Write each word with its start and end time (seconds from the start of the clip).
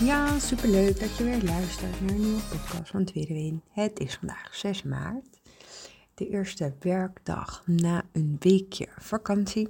Ja, 0.00 0.38
superleuk 0.38 1.00
dat 1.00 1.16
je 1.16 1.24
weer 1.24 1.42
luistert 1.42 2.00
naar 2.00 2.10
een 2.10 2.20
nieuwe 2.20 2.40
podcast 2.40 2.90
van 2.90 3.04
Tweede 3.04 3.34
Win. 3.34 3.62
Het 3.70 3.98
is 3.98 4.14
vandaag 4.14 4.54
6 4.54 4.82
maart, 4.82 5.40
de 6.14 6.28
eerste 6.28 6.74
werkdag 6.80 7.62
na 7.66 8.02
een 8.12 8.36
weekje 8.38 8.88
vakantie. 8.98 9.68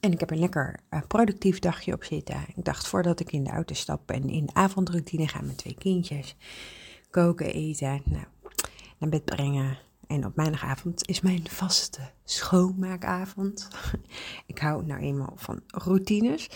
En 0.00 0.12
ik 0.12 0.20
heb 0.20 0.30
een 0.30 0.38
lekker 0.38 0.80
uh, 0.90 1.00
productief 1.08 1.58
dagje 1.58 1.92
op 1.92 2.04
zitten. 2.04 2.44
Ik 2.56 2.64
dacht 2.64 2.88
voordat 2.88 3.20
ik 3.20 3.32
in 3.32 3.44
de 3.44 3.50
auto 3.50 3.74
stap 3.74 4.10
en 4.10 4.28
in 4.28 4.46
de 4.46 4.54
avondroutine 4.54 5.28
ga 5.28 5.40
met 5.40 5.58
twee 5.58 5.76
kindjes 5.78 6.36
koken, 7.10 7.52
eten, 7.52 8.02
nou, 8.04 8.24
naar 8.98 9.10
bed 9.10 9.24
brengen. 9.24 9.78
En 10.06 10.24
op 10.24 10.36
maandagavond 10.36 11.08
is 11.08 11.20
mijn 11.20 11.48
vaste 11.48 12.00
schoonmaakavond. 12.24 13.68
ik 14.46 14.58
hou 14.58 14.86
nou 14.86 15.00
eenmaal 15.00 15.32
van 15.36 15.62
routines. 15.66 16.48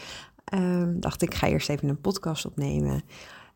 Um, 0.55 1.01
dacht 1.01 1.23
ik 1.23 1.35
ga 1.35 1.49
eerst 1.49 1.69
even 1.69 1.89
een 1.89 2.01
podcast 2.01 2.47
opnemen. 2.47 3.03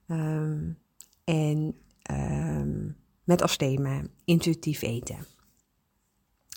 Um, 0.08 0.78
en 1.24 1.74
um, 2.10 2.96
met 3.24 3.42
als 3.42 3.56
thema 3.56 4.02
intuïtief 4.24 4.82
eten. 4.82 5.26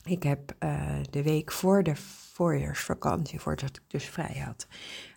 Ik 0.03 0.23
heb 0.23 0.55
uh, 0.59 0.99
de 1.09 1.23
week 1.23 1.51
voor 1.51 1.83
de 1.83 1.95
voorjaarsvakantie, 2.33 3.39
voordat 3.39 3.77
ik 3.77 3.83
dus 3.87 4.05
vrij 4.05 4.41
had, 4.45 4.67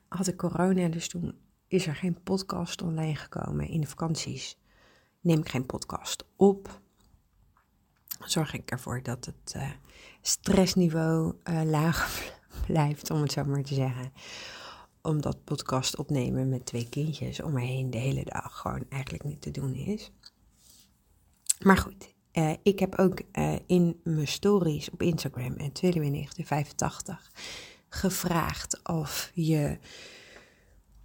had 0.09 0.27
ik 0.27 0.37
corona. 0.37 0.89
Dus 0.89 1.09
toen 1.09 1.35
is 1.69 1.87
er 1.87 1.95
geen 1.95 2.23
podcast 2.23 2.83
online 2.83 3.17
gekomen. 3.17 3.69
In 3.69 3.81
de 3.81 3.87
vakanties 3.87 4.59
neem 5.21 5.39
ik 5.39 5.49
geen 5.49 5.67
podcast 5.67 6.25
op. 6.37 6.81
Zorg 8.25 8.55
ik 8.55 8.71
ervoor 8.71 9.03
dat 9.03 9.25
het 9.25 9.55
uh, 9.57 9.71
stressniveau 10.21 11.35
uh, 11.45 11.63
laag 11.63 12.33
blijft, 12.67 13.11
om 13.11 13.23
het 13.23 13.33
zo 13.33 13.45
maar 13.45 13.63
te 13.63 13.75
zeggen 13.75 14.13
om 15.03 15.21
dat 15.21 15.45
podcast 15.45 15.97
opnemen 15.97 16.49
met 16.49 16.67
twee 16.67 16.89
kindjes 16.89 17.43
om 17.43 17.53
me 17.53 17.61
heen 17.61 17.91
de 17.91 17.99
hele 17.99 18.25
dag 18.25 18.59
gewoon 18.59 18.85
eigenlijk 18.89 19.25
niet 19.25 19.43
te 19.43 19.51
doen 19.51 19.75
is. 19.75 20.13
Maar 21.61 21.77
goed, 21.77 22.15
uh, 22.33 22.53
ik 22.63 22.79
heb 22.79 22.99
ook 22.99 23.21
uh, 23.33 23.55
in 23.67 24.01
mijn 24.05 24.29
stories 24.29 24.91
op 24.91 25.03
Instagram 25.03 25.57
en 25.57 25.73
1985 25.73 27.33
gevraagd 27.89 28.89
of 28.89 29.31
je 29.35 29.79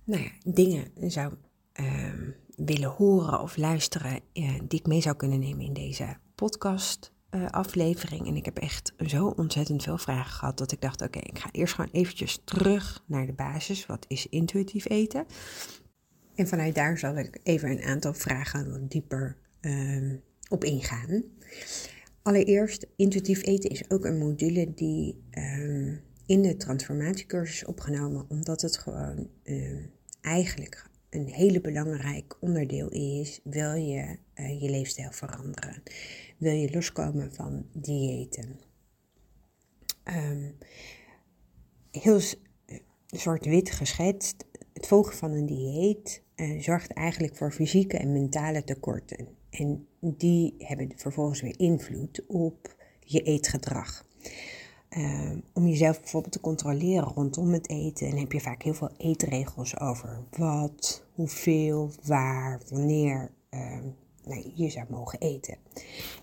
nou 0.04 0.24
ja, 0.24 0.32
dingen 0.44 0.92
zou 1.12 1.34
uh, 1.80 2.14
willen 2.56 2.90
horen 2.90 3.42
of 3.42 3.58
luisteren 3.58 4.22
die 4.68 4.80
ik 4.80 4.88
mee 4.88 5.02
zou 5.02 5.16
kunnen 5.16 5.40
nemen 5.40 5.66
in 5.66 5.74
deze 5.74 6.18
podcast 6.36 7.16
uh, 7.32 7.46
aflevering. 7.50 8.28
En 8.28 8.36
ik 8.36 8.46
heb 8.46 8.58
echt 8.58 8.94
zo 9.06 9.28
ontzettend 9.28 9.84
veel 9.84 9.98
vragen 9.98 10.32
gehad 10.32 10.58
dat 10.58 10.72
ik 10.72 10.82
dacht: 10.82 11.02
oké, 11.02 11.20
ik 11.20 11.40
ga 11.40 11.50
eerst 11.52 11.74
gewoon 11.74 11.92
eventjes 11.92 12.42
terug 12.44 13.04
naar 13.06 13.26
de 13.26 13.34
basis. 13.34 13.86
Wat 13.86 14.06
is 14.08 14.28
intuïtief 14.28 14.90
eten? 14.90 15.26
En 16.36 16.48
vanuit 16.48 16.76
daar 16.76 16.98
zal 16.98 17.18
ik 17.18 17.40
even 17.44 17.70
een 17.70 17.84
aantal 17.84 18.14
vragen 18.14 18.72
wat 18.72 18.92
dieper 18.92 19.38
uh, 19.62 20.14
op 20.50 20.64
ingaan. 20.64 21.24
Allereerst, 22.22 22.88
intuïtief 22.96 23.46
eten 23.46 23.70
is 23.70 23.90
ook 23.90 24.06
een 24.06 24.18
module 24.18 24.74
die 24.74 25.24
uh, 25.32 25.98
in 26.26 26.42
de 26.42 26.56
transformatiecursus 26.58 27.56
is 27.56 27.66
opgenomen, 27.66 28.26
omdat 28.30 28.62
het 28.62 28.78
gewoon 28.78 29.30
uh, 29.44 29.86
eigenlijk 30.22 30.86
een 31.18 31.28
hele 31.28 31.62
belangrijk 31.62 32.38
onderdeel 32.40 32.90
is, 32.90 33.40
wil 33.44 33.74
je 33.74 34.18
uh, 34.36 34.62
je 34.62 34.70
leefstijl 34.70 35.12
veranderen 35.12 35.84
wil 36.38 36.54
je 36.54 36.74
loskomen 36.74 37.34
van 37.34 37.66
diëten. 37.74 38.60
Um, 40.04 40.58
heel 41.92 42.20
zwart-wit 43.06 43.72
geschetst, 43.72 44.46
het 44.74 44.88
volgen 44.88 45.16
van 45.16 45.32
een 45.32 45.46
dieet 45.46 46.24
uh, 46.36 46.62
zorgt 46.62 46.94
eigenlijk 46.94 47.36
voor 47.36 47.52
fysieke 47.52 47.98
en 47.98 48.12
mentale 48.12 48.64
tekorten. 48.64 49.28
En 49.50 49.88
die 50.00 50.56
hebben 50.58 50.92
vervolgens 50.96 51.42
weer 51.42 51.60
invloed 51.60 52.26
op 52.28 52.76
je 53.00 53.22
eetgedrag. 53.22 54.06
Uh, 54.90 55.32
om 55.54 55.68
jezelf 55.68 56.00
bijvoorbeeld 56.00 56.34
te 56.34 56.40
controleren 56.40 57.14
rondom 57.14 57.54
het 57.54 57.70
eten, 57.70 58.18
heb 58.18 58.32
je 58.32 58.40
vaak 58.40 58.64
heel 58.64 58.74
veel 58.74 58.92
eetregels 58.98 59.80
over 59.80 60.24
wat, 60.38 61.07
hoeveel, 61.18 61.92
waar, 62.04 62.62
wanneer. 62.70 63.32
Uh, 63.50 63.80
nee, 64.24 64.52
je 64.56 64.70
zou 64.70 64.86
mogen 64.90 65.20
eten. 65.20 65.58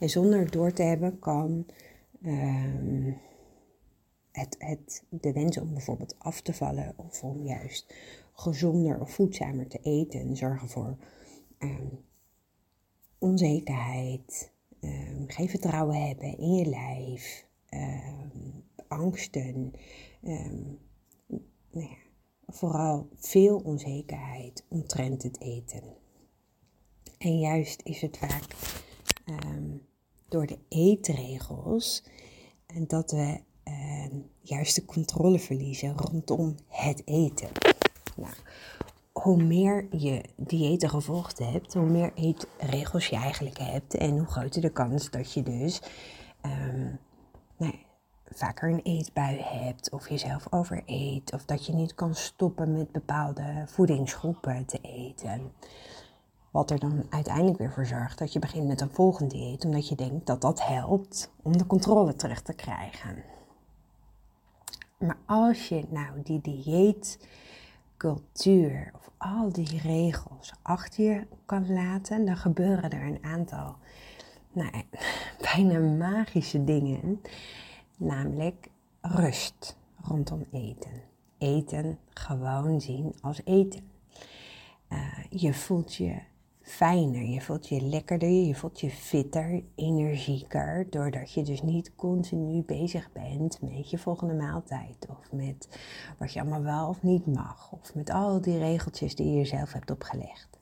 En 0.00 0.10
zonder 0.10 0.50
door 0.50 0.72
te 0.72 0.82
hebben 0.82 1.18
kan 1.18 1.66
uh, 2.22 3.14
het, 4.32 4.56
het, 4.58 5.04
de 5.08 5.32
wens 5.32 5.58
om 5.58 5.72
bijvoorbeeld 5.72 6.14
af 6.18 6.40
te 6.40 6.52
vallen 6.52 6.94
of 6.96 7.22
om 7.22 7.42
juist 7.42 7.94
gezonder 8.32 9.00
of 9.00 9.10
voedzamer 9.10 9.68
te 9.68 9.78
eten 9.82 10.36
zorgen 10.36 10.68
voor 10.68 10.96
uh, 11.58 11.76
onzekerheid, 13.18 14.52
geen 15.26 15.48
vertrouwen 15.48 16.06
hebben 16.06 16.38
in 16.38 16.54
je 16.54 16.66
lijf, 16.66 17.46
angsten, 18.88 19.72
nou 21.70 21.88
ja, 21.88 22.03
vooral 22.54 23.08
veel 23.16 23.56
onzekerheid 23.56 24.64
omtrent 24.68 25.22
het 25.22 25.40
eten. 25.40 25.82
En 27.18 27.38
juist 27.38 27.80
is 27.84 28.00
het 28.00 28.18
vaak 28.18 28.44
um, 29.26 29.86
door 30.28 30.46
de 30.46 30.58
eetregels 30.68 32.04
dat 32.86 33.10
we 33.10 33.40
um, 33.64 34.30
juist 34.40 34.74
de 34.74 34.84
controle 34.84 35.38
verliezen 35.38 35.96
rondom 35.96 36.54
het 36.68 37.02
eten. 37.04 37.48
Nou, 38.16 38.34
hoe 39.12 39.42
meer 39.42 39.86
je 39.96 40.24
diëten 40.36 40.90
gevolgd 40.90 41.38
hebt, 41.38 41.74
hoe 41.74 41.90
meer 41.90 42.12
eetregels 42.14 43.06
je 43.06 43.16
eigenlijk 43.16 43.58
hebt 43.58 43.94
en 43.94 44.18
hoe 44.18 44.26
groter 44.26 44.60
de 44.60 44.72
kans 44.72 45.10
dat 45.10 45.32
je 45.32 45.42
dus 45.42 45.82
um, 46.42 46.98
nou, 47.56 47.74
vaker 48.30 48.70
een 48.70 48.82
eetbui 48.82 49.40
hebt 49.40 49.90
of 49.90 50.08
jezelf 50.08 50.52
overeet 50.52 51.32
of 51.32 51.44
dat 51.44 51.66
je 51.66 51.72
niet 51.72 51.94
kan 51.94 52.14
stoppen 52.14 52.72
met 52.72 52.92
bepaalde 52.92 53.64
voedingsgroepen 53.66 54.66
te 54.66 54.78
eten. 54.82 55.52
Wat 56.50 56.70
er 56.70 56.78
dan 56.78 57.06
uiteindelijk 57.10 57.58
weer 57.58 57.72
voor 57.72 57.86
zorgt 57.86 58.18
dat 58.18 58.32
je 58.32 58.38
begint 58.38 58.66
met 58.66 58.80
een 58.80 58.90
volgend 58.90 59.30
dieet, 59.30 59.64
omdat 59.64 59.88
je 59.88 59.94
denkt 59.94 60.26
dat 60.26 60.40
dat 60.40 60.66
helpt 60.66 61.32
om 61.42 61.56
de 61.56 61.66
controle 61.66 62.16
terug 62.16 62.42
te 62.42 62.54
krijgen. 62.54 63.22
Maar 64.98 65.18
als 65.26 65.68
je 65.68 65.84
nou 65.88 66.22
die 66.22 66.40
dieetcultuur 66.40 68.90
of 68.94 69.10
al 69.16 69.52
die 69.52 69.80
regels 69.82 70.52
achter 70.62 71.04
je 71.04 71.26
kan 71.46 71.72
laten, 71.72 72.24
dan 72.24 72.36
gebeuren 72.36 72.90
er 72.90 73.06
een 73.06 73.22
aantal 73.22 73.76
nou, 74.52 74.70
bijna 75.54 75.78
magische 75.78 76.64
dingen. 76.64 77.20
Namelijk 77.96 78.70
rust 79.00 79.76
rondom 80.00 80.46
eten. 80.52 81.02
Eten 81.38 81.98
gewoon 82.08 82.80
zien 82.80 83.14
als 83.20 83.40
eten. 83.44 83.90
Uh, 84.88 85.24
je 85.30 85.54
voelt 85.54 85.94
je 85.94 86.20
fijner. 86.64 87.22
Je 87.22 87.40
voelt 87.40 87.68
je 87.68 87.80
lekkerder, 87.80 88.30
je 88.30 88.54
voelt 88.54 88.80
je 88.80 88.90
fitter, 88.90 89.62
energieker, 89.74 90.86
doordat 90.90 91.32
je 91.32 91.42
dus 91.42 91.62
niet 91.62 91.94
continu 91.94 92.62
bezig 92.62 93.12
bent 93.12 93.60
met 93.60 93.90
je 93.90 93.98
volgende 93.98 94.34
maaltijd 94.34 95.06
of 95.08 95.32
met 95.32 95.78
wat 96.18 96.32
je 96.32 96.40
allemaal 96.40 96.62
wel 96.62 96.88
of 96.88 97.02
niet 97.02 97.26
mag 97.26 97.72
of 97.72 97.94
met 97.94 98.10
al 98.10 98.40
die 98.40 98.58
regeltjes 98.58 99.14
die 99.14 99.26
je 99.26 99.36
jezelf 99.36 99.72
hebt 99.72 99.90
opgelegd. 99.90 100.58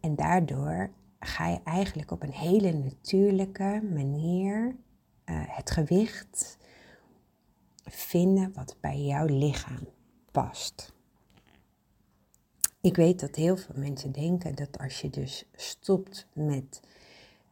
En 0.00 0.16
daardoor 0.16 0.90
ga 1.20 1.48
je 1.48 1.60
eigenlijk 1.64 2.10
op 2.10 2.22
een 2.22 2.32
hele 2.32 2.72
natuurlijke 2.72 3.82
manier 3.94 4.76
het 5.32 5.70
gewicht 5.70 6.58
vinden 7.84 8.52
wat 8.54 8.76
bij 8.80 9.00
jouw 9.00 9.26
lichaam 9.26 9.88
past. 10.30 10.92
Ik 12.80 12.96
weet 12.96 13.20
dat 13.20 13.34
heel 13.34 13.56
veel 13.56 13.74
mensen 13.78 14.12
denken 14.12 14.54
dat 14.54 14.78
als 14.78 15.00
je 15.00 15.10
dus 15.10 15.44
stopt 15.54 16.26
met 16.32 16.80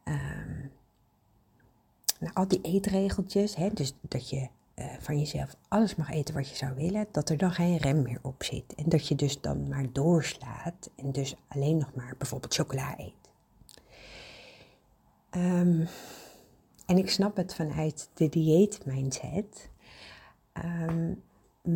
um, 0.05 0.71
nou, 2.19 2.33
al 2.33 2.47
die 2.47 2.61
eetregeltjes, 2.61 3.55
hè, 3.55 3.69
dus 3.73 3.93
dat 4.01 4.29
je 4.29 4.47
eh, 4.73 4.85
van 4.99 5.19
jezelf 5.19 5.55
alles 5.67 5.95
mag 5.95 6.09
eten 6.09 6.33
wat 6.33 6.49
je 6.49 6.55
zou 6.55 6.75
willen, 6.75 7.07
dat 7.11 7.29
er 7.29 7.37
dan 7.37 7.51
geen 7.51 7.77
rem 7.77 8.01
meer 8.01 8.19
op 8.21 8.43
zit. 8.43 8.75
En 8.75 8.89
dat 8.89 9.07
je 9.07 9.15
dus 9.15 9.41
dan 9.41 9.67
maar 9.67 9.91
doorslaat 9.91 10.89
en 10.95 11.11
dus 11.11 11.35
alleen 11.47 11.77
nog 11.77 11.93
maar 11.93 12.13
bijvoorbeeld 12.17 12.53
chocola 12.53 12.99
eet. 12.99 13.13
Ehm, 15.29 15.85
en 16.89 16.97
ik 16.97 17.09
snap 17.09 17.35
het 17.35 17.55
vanuit 17.55 18.09
de 18.13 18.29
dieet-mindset. 18.29 19.69
Ehm, 20.53 21.13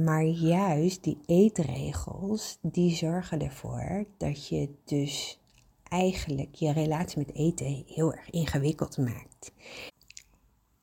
maar 0.04 0.24
juist 0.24 1.04
die 1.04 1.18
eetregels, 1.26 2.58
die 2.62 2.96
zorgen 2.96 3.42
ervoor 3.42 4.06
dat 4.18 4.48
je 4.48 4.70
dus 4.86 5.40
eigenlijk 5.84 6.56
je 6.56 6.72
relatie 6.72 7.18
met 7.18 7.36
eten 7.36 7.84
heel 7.88 8.14
erg 8.14 8.30
ingewikkeld 8.30 8.98
maakt. 8.98 9.52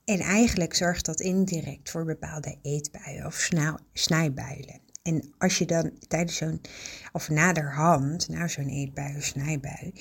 En 0.05 0.19
eigenlijk 0.19 0.75
zorgt 0.75 1.06
dat 1.06 1.21
indirect 1.21 1.91
voor 1.91 2.05
bepaalde 2.05 2.56
eetbuien 2.62 3.26
of 3.26 3.50
snijbuien. 3.93 4.81
En 5.03 5.35
als 5.38 5.59
je 5.59 5.67
dan 5.67 5.91
tijdens 6.09 6.37
zo'n, 6.37 6.61
of 7.12 7.29
naderhand, 7.29 8.29
na 8.29 8.49
zo'n 8.49 8.69
eetbui 8.69 9.17
of 9.17 9.25
snijbui, 9.25 9.93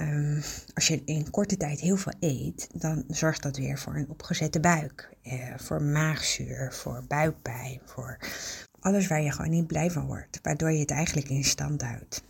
um, 0.00 0.42
als 0.74 0.88
je 0.88 1.02
in 1.04 1.30
korte 1.30 1.56
tijd 1.56 1.80
heel 1.80 1.96
veel 1.96 2.14
eet, 2.20 2.68
dan 2.74 3.04
zorgt 3.08 3.42
dat 3.42 3.56
weer 3.56 3.78
voor 3.78 3.94
een 3.96 4.08
opgezette 4.08 4.60
buik, 4.60 5.16
eh, 5.22 5.54
voor 5.56 5.82
maagzuur, 5.82 6.72
voor 6.72 7.04
buikpijn, 7.08 7.80
voor 7.84 8.18
alles 8.80 9.06
waar 9.06 9.22
je 9.22 9.32
gewoon 9.32 9.50
niet 9.50 9.66
blij 9.66 9.90
van 9.90 10.06
wordt, 10.06 10.38
waardoor 10.42 10.70
je 10.70 10.78
het 10.80 10.90
eigenlijk 10.90 11.28
in 11.28 11.44
stand 11.44 11.82
houdt. 11.82 12.22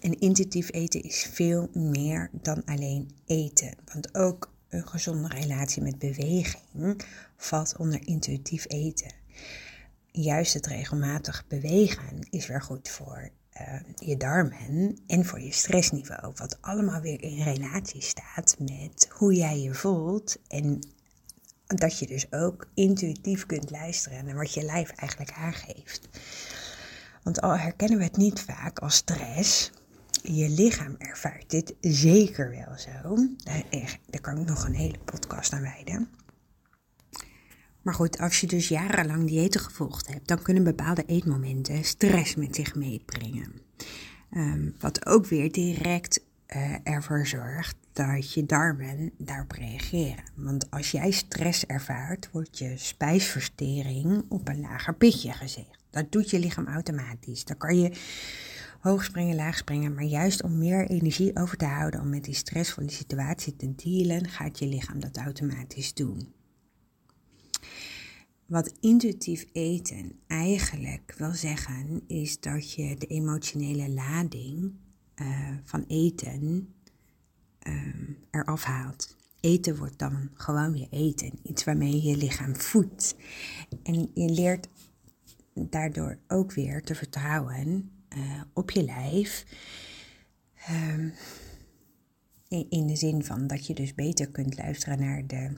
En 0.00 0.18
intuïtief 0.18 0.72
eten 0.72 1.02
is 1.02 1.28
veel 1.32 1.68
meer 1.72 2.30
dan 2.32 2.64
alleen 2.64 3.10
eten. 3.26 3.74
Want 3.92 4.14
ook 4.14 4.52
een 4.68 4.88
gezonde 4.88 5.28
relatie 5.28 5.82
met 5.82 5.98
beweging 5.98 7.04
valt 7.36 7.76
onder 7.76 8.06
intuïtief 8.06 8.64
eten. 8.68 9.12
Juist 10.10 10.54
het 10.54 10.66
regelmatig 10.66 11.44
bewegen 11.48 12.26
is 12.30 12.46
weer 12.46 12.62
goed 12.62 12.88
voor 12.88 13.30
uh, 13.60 13.80
je 13.94 14.16
darmen 14.16 14.98
en 15.06 15.24
voor 15.24 15.40
je 15.40 15.52
stressniveau. 15.52 16.32
Wat 16.36 16.58
allemaal 16.60 17.00
weer 17.00 17.22
in 17.22 17.42
relatie 17.42 18.02
staat 18.02 18.56
met 18.58 19.08
hoe 19.10 19.34
jij 19.34 19.60
je 19.60 19.74
voelt. 19.74 20.36
En 20.48 20.80
dat 21.66 21.98
je 21.98 22.06
dus 22.06 22.32
ook 22.32 22.68
intuïtief 22.74 23.46
kunt 23.46 23.70
luisteren 23.70 24.24
naar 24.24 24.34
wat 24.34 24.54
je 24.54 24.62
lijf 24.62 24.90
eigenlijk 24.90 25.32
aangeeft. 25.32 26.08
Want 27.22 27.40
al 27.40 27.58
herkennen 27.58 27.98
we 27.98 28.04
het 28.04 28.16
niet 28.16 28.40
vaak 28.40 28.78
als 28.78 28.94
stress, 28.94 29.70
je 30.22 30.48
lichaam 30.48 30.94
ervaart 30.98 31.50
dit 31.50 31.74
zeker 31.80 32.50
wel 32.50 32.78
zo. 32.78 33.16
Daar 34.10 34.20
kan 34.20 34.38
ik 34.38 34.46
nog 34.46 34.64
een 34.64 34.74
hele 34.74 34.98
podcast 35.04 35.52
aan 35.52 35.62
wijden. 35.62 36.21
Maar 37.82 37.94
goed, 37.94 38.18
als 38.18 38.40
je 38.40 38.46
dus 38.46 38.68
jarenlang 38.68 39.26
diëten 39.26 39.60
gevolgd 39.60 40.08
hebt, 40.08 40.28
dan 40.28 40.42
kunnen 40.42 40.64
bepaalde 40.64 41.04
eetmomenten 41.06 41.84
stress 41.84 42.34
met 42.34 42.54
zich 42.54 42.74
meebrengen. 42.74 43.52
Ehm, 44.30 44.70
wat 44.80 45.06
ook 45.06 45.26
weer 45.26 45.52
direct 45.52 46.20
uh, 46.56 46.74
ervoor 46.82 47.26
zorgt 47.26 47.76
dat 47.92 48.32
je 48.32 48.46
darmen 48.46 49.10
daarop 49.18 49.52
reageren. 49.52 50.24
Want 50.34 50.70
als 50.70 50.90
jij 50.90 51.10
stress 51.10 51.66
ervaart, 51.66 52.28
wordt 52.32 52.58
je 52.58 52.76
spijsvertering 52.76 54.24
op 54.28 54.48
een 54.48 54.60
lager 54.60 54.94
pitje 54.94 55.32
gezegd. 55.32 55.84
Dat 55.90 56.12
doet 56.12 56.30
je 56.30 56.38
lichaam 56.38 56.66
automatisch. 56.66 57.44
Dan 57.44 57.56
kan 57.56 57.78
je 57.78 57.92
hoog 58.80 59.04
springen, 59.04 59.36
laag 59.36 59.56
springen. 59.56 59.94
Maar 59.94 60.04
juist 60.04 60.42
om 60.42 60.58
meer 60.58 60.86
energie 60.86 61.36
over 61.36 61.56
te 61.56 61.64
houden, 61.64 62.00
om 62.00 62.08
met 62.08 62.24
die 62.24 62.34
stressvolle 62.34 62.90
situatie 62.90 63.56
te 63.56 63.74
dealen, 63.74 64.28
gaat 64.28 64.58
je 64.58 64.66
lichaam 64.66 65.00
dat 65.00 65.16
automatisch 65.16 65.94
doen. 65.94 66.32
Wat 68.46 68.72
intuïtief 68.80 69.46
eten 69.52 70.12
eigenlijk 70.26 71.14
wil 71.16 71.32
zeggen, 71.32 72.02
is 72.06 72.40
dat 72.40 72.72
je 72.72 72.96
de 72.96 73.06
emotionele 73.06 73.90
lading 73.90 74.72
uh, 75.16 75.48
van 75.64 75.84
eten 75.86 76.74
uh, 77.68 78.08
eraf 78.30 78.64
haalt. 78.64 79.16
Eten 79.40 79.76
wordt 79.76 79.98
dan 79.98 80.30
gewoon 80.34 80.72
weer 80.72 80.88
eten, 80.90 81.32
iets 81.42 81.64
waarmee 81.64 81.92
je 81.92 82.02
je 82.02 82.16
lichaam 82.16 82.56
voedt. 82.56 83.14
En 83.82 84.10
je 84.14 84.28
leert 84.28 84.68
daardoor 85.54 86.18
ook 86.28 86.52
weer 86.52 86.82
te 86.82 86.94
vertrouwen 86.94 87.90
uh, 88.16 88.40
op 88.52 88.70
je 88.70 88.84
lijf. 88.84 89.46
In, 92.48 92.70
in 92.70 92.86
de 92.86 92.96
zin 92.96 93.24
van 93.24 93.46
dat 93.46 93.66
je 93.66 93.74
dus 93.74 93.94
beter 93.94 94.30
kunt 94.30 94.56
luisteren 94.56 94.98
naar 94.98 95.26
de 95.26 95.52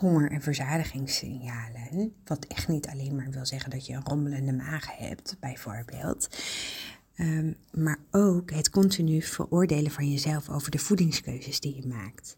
honger- 0.00 0.30
en 0.30 0.42
verzadigingssignalen. 0.42 2.14
Wat 2.24 2.44
echt 2.44 2.68
niet 2.68 2.86
alleen 2.86 3.14
maar 3.14 3.30
wil 3.30 3.46
zeggen 3.46 3.70
dat 3.70 3.86
je 3.86 3.94
een 3.94 4.04
rommelende 4.04 4.52
maag 4.52 4.96
hebt, 4.96 5.36
bijvoorbeeld. 5.40 6.28
Um, 7.16 7.56
maar 7.72 7.98
ook 8.10 8.50
het 8.50 8.70
continu 8.70 9.22
veroordelen 9.22 9.90
van 9.90 10.10
jezelf 10.10 10.48
over 10.48 10.70
de 10.70 10.78
voedingskeuzes 10.78 11.60
die 11.60 11.76
je 11.76 11.86
maakt. 11.86 12.36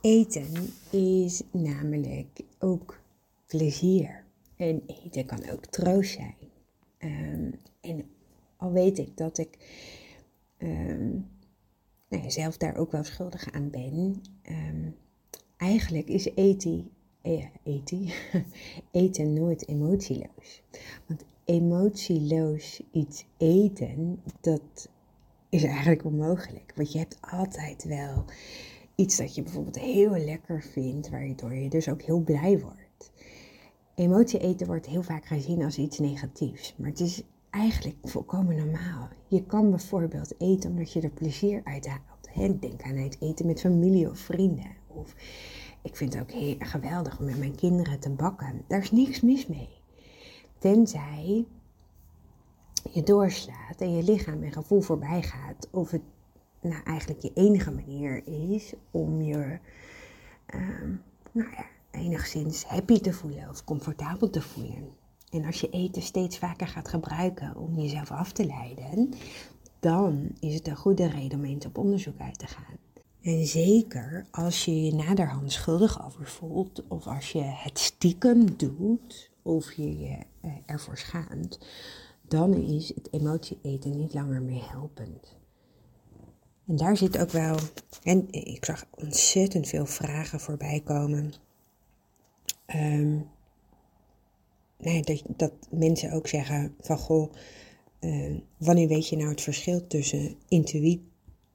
Eten 0.00 0.72
is 0.90 1.42
namelijk 1.50 2.40
ook 2.58 3.00
plezier. 3.46 4.24
En 4.56 4.82
eten 4.86 5.26
kan 5.26 5.50
ook 5.50 5.66
troost 5.66 6.12
zijn. 6.12 6.36
Um, 6.98 7.54
en 7.80 8.04
al 8.56 8.72
weet 8.72 8.98
ik 8.98 9.16
dat 9.16 9.38
ik 9.38 9.58
um, 10.58 11.28
zelf 12.26 12.56
daar 12.56 12.76
ook 12.76 12.92
wel 12.92 13.04
schuldig 13.04 13.52
aan 13.52 13.70
ben, 13.70 14.22
eigenlijk 15.56 16.08
is 16.08 16.34
eti, 16.34 16.90
eh, 17.22 17.44
eten 18.90 19.32
nooit 19.32 19.68
emotieloos. 19.68 20.62
Want 21.06 21.24
emotieloos 21.44 22.82
iets 22.92 23.26
eten, 23.36 24.22
dat 24.40 24.88
is 25.48 25.64
eigenlijk 25.64 26.04
onmogelijk. 26.04 26.72
Want 26.76 26.92
je 26.92 26.98
hebt 26.98 27.18
altijd 27.20 27.84
wel 27.84 28.24
iets 28.94 29.16
dat 29.16 29.34
je 29.34 29.42
bijvoorbeeld 29.42 29.78
heel 29.78 30.16
lekker 30.16 30.62
vindt, 30.62 31.10
waardoor 31.10 31.54
je 31.54 31.68
dus 31.68 31.88
ook 31.88 32.02
heel 32.02 32.20
blij 32.20 32.60
wordt. 32.60 33.12
Emotie 33.94 34.40
eten 34.40 34.66
wordt 34.66 34.86
heel 34.86 35.02
vaak 35.02 35.24
gezien 35.24 35.64
als 35.64 35.78
iets 35.78 35.98
negatiefs, 35.98 36.74
maar 36.76 36.88
het 36.88 37.00
is 37.00 37.22
eigenlijk 37.50 37.96
volkomen 38.02 38.56
normaal. 38.56 39.08
Je 39.28 39.44
kan 39.44 39.70
bijvoorbeeld 39.70 40.34
eten 40.38 40.70
omdat 40.70 40.92
je 40.92 41.00
er 41.00 41.10
plezier 41.10 41.60
uit 41.64 41.86
haalt. 41.86 42.60
Denk 42.60 42.82
aan 42.82 42.96
het 42.96 43.16
eten 43.20 43.46
met 43.46 43.60
familie 43.60 44.10
of 44.10 44.18
vrienden. 44.18 44.70
Of 44.94 45.14
ik 45.82 45.96
vind 45.96 46.12
het 46.12 46.22
ook 46.22 46.30
heel 46.30 46.56
geweldig 46.58 47.18
om 47.18 47.24
met 47.24 47.38
mijn 47.38 47.54
kinderen 47.54 48.00
te 48.00 48.10
bakken. 48.10 48.64
Daar 48.68 48.80
is 48.80 48.90
niks 48.90 49.20
mis 49.20 49.46
mee. 49.46 49.68
Tenzij 50.58 51.46
je 52.92 53.02
doorslaat 53.02 53.80
en 53.80 53.96
je 53.96 54.02
lichaam 54.02 54.42
en 54.42 54.52
gevoel 54.52 54.80
voorbij 54.80 55.22
gaat. 55.22 55.68
Of 55.70 55.90
het 55.90 56.02
nou 56.60 56.82
eigenlijk 56.84 57.20
je 57.20 57.30
enige 57.34 57.70
manier 57.70 58.26
is 58.52 58.72
om 58.90 59.22
je 59.22 59.58
uh, 60.54 60.98
nou 61.32 61.50
ja, 61.50 61.64
enigszins 61.90 62.64
happy 62.64 63.00
te 63.00 63.12
voelen 63.12 63.48
of 63.48 63.64
comfortabel 63.64 64.30
te 64.30 64.42
voelen. 64.42 64.88
En 65.30 65.44
als 65.44 65.60
je 65.60 65.70
eten 65.70 66.02
steeds 66.02 66.38
vaker 66.38 66.66
gaat 66.66 66.88
gebruiken 66.88 67.56
om 67.56 67.78
jezelf 67.78 68.10
af 68.10 68.32
te 68.32 68.46
leiden, 68.46 69.14
dan 69.80 70.30
is 70.40 70.54
het 70.54 70.68
een 70.68 70.76
goede 70.76 71.08
reden 71.08 71.38
om 71.38 71.44
eens 71.44 71.66
op 71.66 71.78
onderzoek 71.78 72.20
uit 72.20 72.38
te 72.38 72.46
gaan. 72.46 72.83
En 73.24 73.46
zeker 73.46 74.26
als 74.30 74.64
je 74.64 74.82
je 74.82 74.94
naderhand 74.94 75.52
schuldig 75.52 76.04
over 76.06 76.26
voelt, 76.26 76.82
of 76.88 77.06
als 77.06 77.32
je 77.32 77.42
het 77.42 77.78
stiekem 77.78 78.56
doet, 78.56 79.30
of 79.42 79.72
je 79.72 79.98
je 79.98 80.16
eh, 80.40 80.50
ervoor 80.66 80.98
schaamt, 80.98 81.58
dan 82.28 82.54
is 82.54 82.88
het 82.88 83.08
emotie 83.12 83.58
eten 83.62 83.96
niet 83.96 84.14
langer 84.14 84.42
meer 84.42 84.70
helpend. 84.70 85.36
En 86.66 86.76
daar 86.76 86.96
zit 86.96 87.18
ook 87.18 87.30
wel, 87.30 87.56
en 88.02 88.26
ik 88.30 88.64
zag 88.64 88.86
ontzettend 88.90 89.68
veel 89.68 89.86
vragen 89.86 90.40
voorbij 90.40 90.80
komen 90.84 91.34
Um, 92.66 93.30
nou 94.78 94.96
ja, 94.96 95.00
dat, 95.00 95.22
dat, 95.26 95.52
mensen 95.70 96.12
ook 96.12 96.26
zeggen 96.26 96.74
van 96.80 96.98
goh, 96.98 97.32
uh, 98.00 98.36
wanneer 98.56 98.88
weet 98.88 99.08
je 99.08 99.16
nou 99.16 99.28
het 99.28 99.40
verschil 99.40 99.86
tussen 99.86 100.36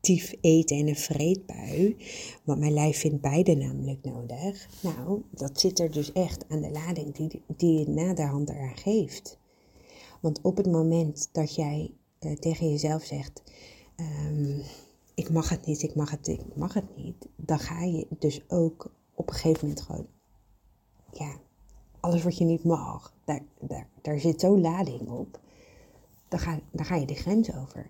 intuïtief 0.02 0.36
eten 0.42 0.78
en 0.78 0.88
een 0.88 0.96
vreedbui? 0.96 1.98
Want 2.44 2.60
mijn 2.60 2.74
lijf 2.74 3.00
vindt 3.00 3.22
beide 3.22 3.56
namelijk 3.56 4.04
nodig. 4.04 4.70
Nou, 4.82 5.22
dat 5.32 5.60
zit 5.60 5.80
er 5.80 5.92
dus 5.92 6.12
echt 6.12 6.46
aan 6.50 6.62
de 6.62 6.72
lading 6.72 7.16
die, 7.16 7.42
die 7.48 7.80
je 7.80 7.90
naderhand 7.90 8.50
eraan 8.50 8.78
geeft. 8.78 9.38
Want 10.22 10.42
op 10.42 10.58
het 10.58 10.72
moment 10.72 11.30
dat 11.32 11.56
jij 11.56 11.92
uh, 12.20 12.32
tegen 12.36 12.70
jezelf 12.70 13.04
zegt, 13.04 13.44
um, 14.28 14.62
ik 15.16 15.30
mag 15.30 15.50
het 15.50 15.66
niet, 15.66 15.82
ik 15.82 15.96
mag 15.96 16.12
het, 16.12 16.28
ik 16.28 16.56
mag 16.56 16.74
het 16.74 16.96
niet, 16.96 17.28
dan 17.36 17.60
ga 17.60 17.84
je 17.84 18.08
dus 18.20 18.42
ook 18.48 18.92
op 19.14 19.30
een 19.30 19.36
gegeven 19.36 19.68
moment 19.68 19.86
gewoon 19.86 20.08
ja, 21.12 21.40
alles 22.00 22.24
wat 22.24 22.38
je 22.38 22.46
niet 22.46 22.64
mag, 22.64 23.14
daar, 23.26 23.44
daar, 23.60 23.88
daar 24.02 24.20
zit 24.20 24.42
zo'n 24.42 24.62
lading 24.62 25.10
op. 25.10 25.40
Dan 26.28 26.40
ga, 26.40 26.60
dan 26.72 26.86
ga 26.86 26.96
je 26.96 27.06
de 27.06 27.16
grens 27.16 27.56
over. 27.56 27.90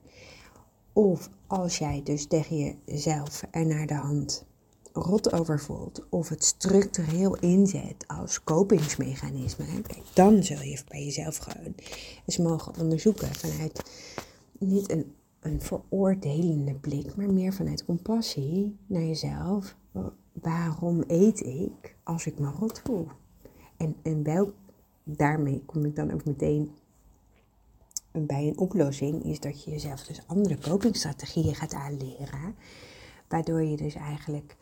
Of 0.99 1.29
als 1.47 1.77
jij 1.77 2.01
dus 2.03 2.25
tegen 2.25 2.79
jezelf 2.85 3.43
er 3.51 3.65
naar 3.65 3.87
de 3.87 3.93
hand 3.93 4.45
rot 4.93 5.33
over 5.33 5.59
voelt 5.59 6.05
of 6.09 6.29
het 6.29 6.43
structureel 6.43 7.37
inzet 7.37 8.07
als 8.07 8.43
kopingsmechanisme, 8.43 9.65
dan 10.13 10.43
zul 10.43 10.61
je 10.61 10.81
bij 10.87 11.03
jezelf 11.03 11.37
gewoon 11.37 11.75
eens 12.25 12.37
mogen 12.37 12.73
onderzoeken 12.79 13.35
vanuit 13.35 13.83
niet 14.57 14.91
een, 14.91 15.13
een 15.39 15.61
veroordelende 15.61 16.73
blik, 16.73 17.15
maar 17.15 17.33
meer 17.33 17.53
vanuit 17.53 17.85
compassie 17.85 18.77
naar 18.87 19.03
jezelf. 19.03 19.75
Waarom 20.31 21.03
eet 21.07 21.45
ik 21.45 21.95
als 22.03 22.25
ik 22.25 22.39
me 22.39 22.51
rot 22.51 22.81
voel? 22.83 23.07
En, 23.77 23.95
en 24.01 24.23
wel, 24.23 24.53
daarmee 25.03 25.63
kom 25.65 25.85
ik 25.85 25.95
dan 25.95 26.11
ook 26.11 26.25
meteen 26.25 26.71
bij 28.11 28.47
een 28.47 28.57
oplossing, 28.57 29.23
is 29.23 29.39
dat 29.39 29.63
je 29.63 29.71
jezelf 29.71 30.03
dus 30.03 30.21
andere 30.27 30.57
copingstrategieën 30.57 31.55
gaat 31.55 31.73
aanleren. 31.73 32.55
Waardoor 33.27 33.63
je 33.63 33.77
dus 33.77 33.95
eigenlijk 33.95 34.55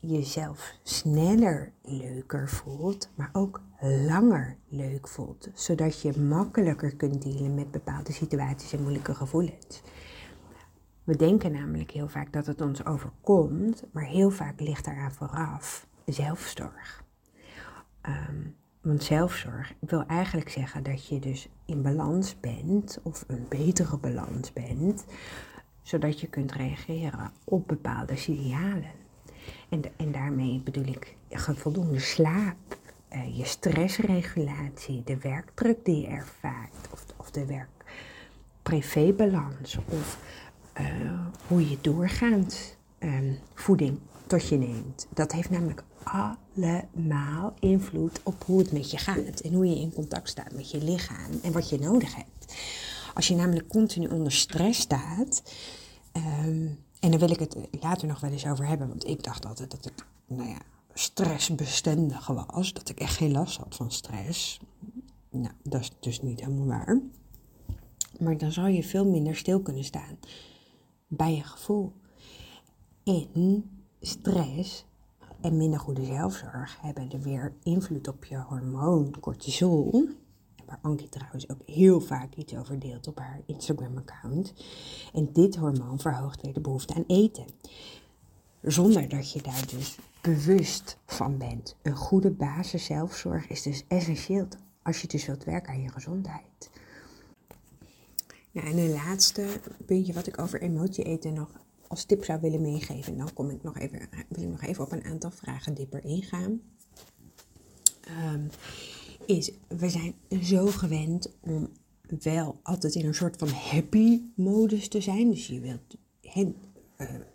jezelf 0.00 0.72
sneller 0.82 1.72
leuker 1.82 2.48
voelt, 2.48 3.08
maar 3.14 3.30
ook 3.32 3.60
langer 3.80 4.56
leuk 4.68 5.08
voelt. 5.08 5.48
Zodat 5.54 6.02
je 6.02 6.20
makkelijker 6.20 6.96
kunt 6.96 7.22
dealen 7.22 7.54
met 7.54 7.70
bepaalde 7.70 8.12
situaties 8.12 8.72
en 8.72 8.82
moeilijke 8.82 9.14
gevoelens. 9.14 9.82
We 11.04 11.16
denken 11.16 11.52
namelijk 11.52 11.90
heel 11.90 12.08
vaak 12.08 12.32
dat 12.32 12.46
het 12.46 12.60
ons 12.60 12.84
overkomt, 12.84 13.84
maar 13.92 14.04
heel 14.04 14.30
vaak 14.30 14.60
ligt 14.60 14.84
daaraan 14.84 15.12
vooraf 15.12 15.86
zelfzorg. 16.04 17.04
Ehm, 18.00 18.40
want 18.82 19.04
zelfzorg 19.04 19.72
wil 19.78 20.04
eigenlijk 20.06 20.48
zeggen 20.48 20.82
dat 20.82 21.06
je 21.06 21.18
dus 21.18 21.48
in 21.64 21.82
balans 21.82 22.40
bent, 22.40 22.98
of 23.02 23.24
een 23.26 23.46
betere 23.48 23.96
balans 23.96 24.52
bent, 24.52 25.04
zodat 25.82 26.20
je 26.20 26.26
kunt 26.26 26.52
reageren 26.52 27.32
op 27.44 27.68
bepaalde 27.68 28.16
signalen. 28.16 28.90
En, 29.68 29.82
en 29.96 30.12
daarmee 30.12 30.60
bedoel 30.64 30.86
ik 30.86 31.16
voldoende 31.34 31.98
slaap, 31.98 32.76
uh, 33.12 33.38
je 33.38 33.44
stressregulatie, 33.44 35.02
de 35.04 35.18
werkdruk 35.18 35.84
die 35.84 36.00
je 36.00 36.06
ervaart, 36.06 36.88
of, 36.92 37.04
of 37.16 37.30
de 37.30 37.46
werk-privébalans, 37.46 39.78
of 39.88 40.18
uh, 40.80 40.86
hoe 41.46 41.70
je 41.70 41.78
doorgaand 41.80 42.76
um, 42.98 43.38
voeding 43.54 43.98
tot 44.38 44.48
je 44.48 44.56
neemt. 44.56 45.06
Dat 45.14 45.32
heeft 45.32 45.50
namelijk 45.50 45.84
allemaal 46.02 47.54
invloed 47.60 48.20
op 48.22 48.44
hoe 48.44 48.58
het 48.58 48.72
met 48.72 48.90
je 48.90 48.96
gaat 48.96 49.40
en 49.40 49.52
hoe 49.52 49.66
je 49.66 49.80
in 49.80 49.92
contact 49.92 50.28
staat 50.28 50.52
met 50.52 50.70
je 50.70 50.84
lichaam 50.84 51.30
en 51.42 51.52
wat 51.52 51.68
je 51.68 51.78
nodig 51.78 52.14
hebt. 52.14 52.54
Als 53.14 53.28
je 53.28 53.34
namelijk 53.34 53.68
continu 53.68 54.08
onder 54.08 54.32
stress 54.32 54.80
staat, 54.80 55.42
um, 56.12 56.78
en 57.00 57.10
daar 57.10 57.18
wil 57.18 57.30
ik 57.30 57.38
het 57.38 57.56
later 57.80 58.08
nog 58.08 58.20
wel 58.20 58.30
eens 58.30 58.46
over 58.46 58.66
hebben, 58.66 58.88
want 58.88 59.06
ik 59.06 59.22
dacht 59.22 59.46
altijd 59.46 59.70
dat 59.70 59.86
ik, 59.86 60.06
nou 60.26 60.48
ja, 60.48 60.58
stressbestendig 60.94 62.26
was, 62.26 62.72
dat 62.72 62.88
ik 62.88 63.00
echt 63.00 63.16
geen 63.16 63.32
last 63.32 63.56
had 63.56 63.76
van 63.76 63.90
stress. 63.90 64.60
Nou, 65.30 65.54
dat 65.62 65.80
is 65.80 65.90
dus 66.00 66.22
niet 66.22 66.40
helemaal 66.40 66.66
waar. 66.66 67.00
Maar 68.18 68.38
dan 68.38 68.52
zal 68.52 68.66
je 68.66 68.82
veel 68.82 69.06
minder 69.06 69.36
stil 69.36 69.60
kunnen 69.60 69.84
staan 69.84 70.18
bij 71.06 71.34
je 71.34 71.42
gevoel. 71.42 71.92
En 73.04 73.81
stress 74.02 74.84
en 75.40 75.56
minder 75.56 75.80
goede 75.80 76.04
zelfzorg 76.04 76.80
hebben 76.80 77.10
er 77.10 77.20
weer 77.20 77.52
invloed 77.62 78.08
op 78.08 78.24
je 78.24 78.36
hormoon 78.36 79.20
cortisol. 79.20 80.08
Waar 80.66 80.78
Ankie 80.82 81.08
trouwens 81.08 81.48
ook 81.48 81.60
heel 81.66 82.00
vaak 82.00 82.34
iets 82.34 82.56
over 82.56 82.78
deelt 82.78 83.06
op 83.06 83.18
haar 83.18 83.40
Instagram-account. 83.46 84.52
En 85.12 85.32
dit 85.32 85.56
hormoon 85.56 85.98
verhoogt 85.98 86.42
weer 86.42 86.52
de 86.52 86.60
behoefte 86.60 86.94
aan 86.94 87.04
eten. 87.06 87.44
Zonder 88.62 89.08
dat 89.08 89.32
je 89.32 89.42
daar 89.42 89.66
dus 89.70 89.98
bewust 90.20 90.98
van 91.06 91.38
bent. 91.38 91.76
Een 91.82 91.96
goede 91.96 92.30
basis 92.30 92.84
zelfzorg 92.84 93.48
is 93.48 93.62
dus 93.62 93.84
essentieel 93.88 94.48
als 94.82 95.00
je 95.00 95.08
dus 95.08 95.26
wilt 95.26 95.44
werken 95.44 95.72
aan 95.72 95.82
je 95.82 95.90
gezondheid. 95.90 96.70
Nou, 98.52 98.66
en 98.66 98.78
een 98.78 98.92
laatste 98.92 99.46
puntje 99.86 100.12
wat 100.12 100.26
ik 100.26 100.40
over 100.40 100.62
emotie 100.62 101.04
eten 101.04 101.32
nog 101.32 101.61
als 101.92 102.04
tip 102.04 102.24
zou 102.24 102.40
willen 102.40 102.60
meegeven. 102.60 103.16
Dan 103.16 103.32
kom 103.32 103.50
ik 103.50 103.62
nog 103.62 103.78
even, 103.78 104.08
wil 104.28 104.42
ik 104.42 104.50
nog 104.50 104.62
even 104.62 104.84
op 104.84 104.92
een 104.92 105.04
aantal 105.04 105.30
vragen 105.30 105.74
dieper 105.74 106.04
ingaan. 106.04 106.60
Um, 108.34 108.48
is, 109.26 109.52
we 109.68 109.90
zijn 109.90 110.14
zo 110.42 110.66
gewend 110.66 111.32
om 111.40 111.68
wel 112.22 112.60
altijd 112.62 112.94
in 112.94 113.06
een 113.06 113.14
soort 113.14 113.36
van 113.36 113.48
happy 113.48 114.20
modus 114.34 114.88
te 114.88 115.00
zijn. 115.00 115.30
Dus 115.30 115.46
je 115.46 115.60
wilt 115.60 115.96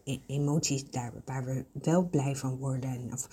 uh, 0.06 0.18
emoties 0.28 0.90
daar 0.90 1.14
waar 1.26 1.46
we 1.46 1.66
wel 1.72 2.10
blij 2.10 2.36
van 2.36 2.58
worden. 2.58 3.10
Of 3.14 3.28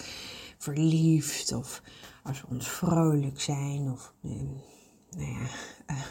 verliefd. 0.59 1.53
Of 1.53 1.83
als 2.23 2.41
we 2.41 2.47
ons 2.51 2.69
vrolijk 2.69 3.41
zijn. 3.41 3.91
Of 3.91 4.15
uh, 4.23 4.33
nou 5.11 5.31
ja, 5.31 5.49
uh, 5.91 6.05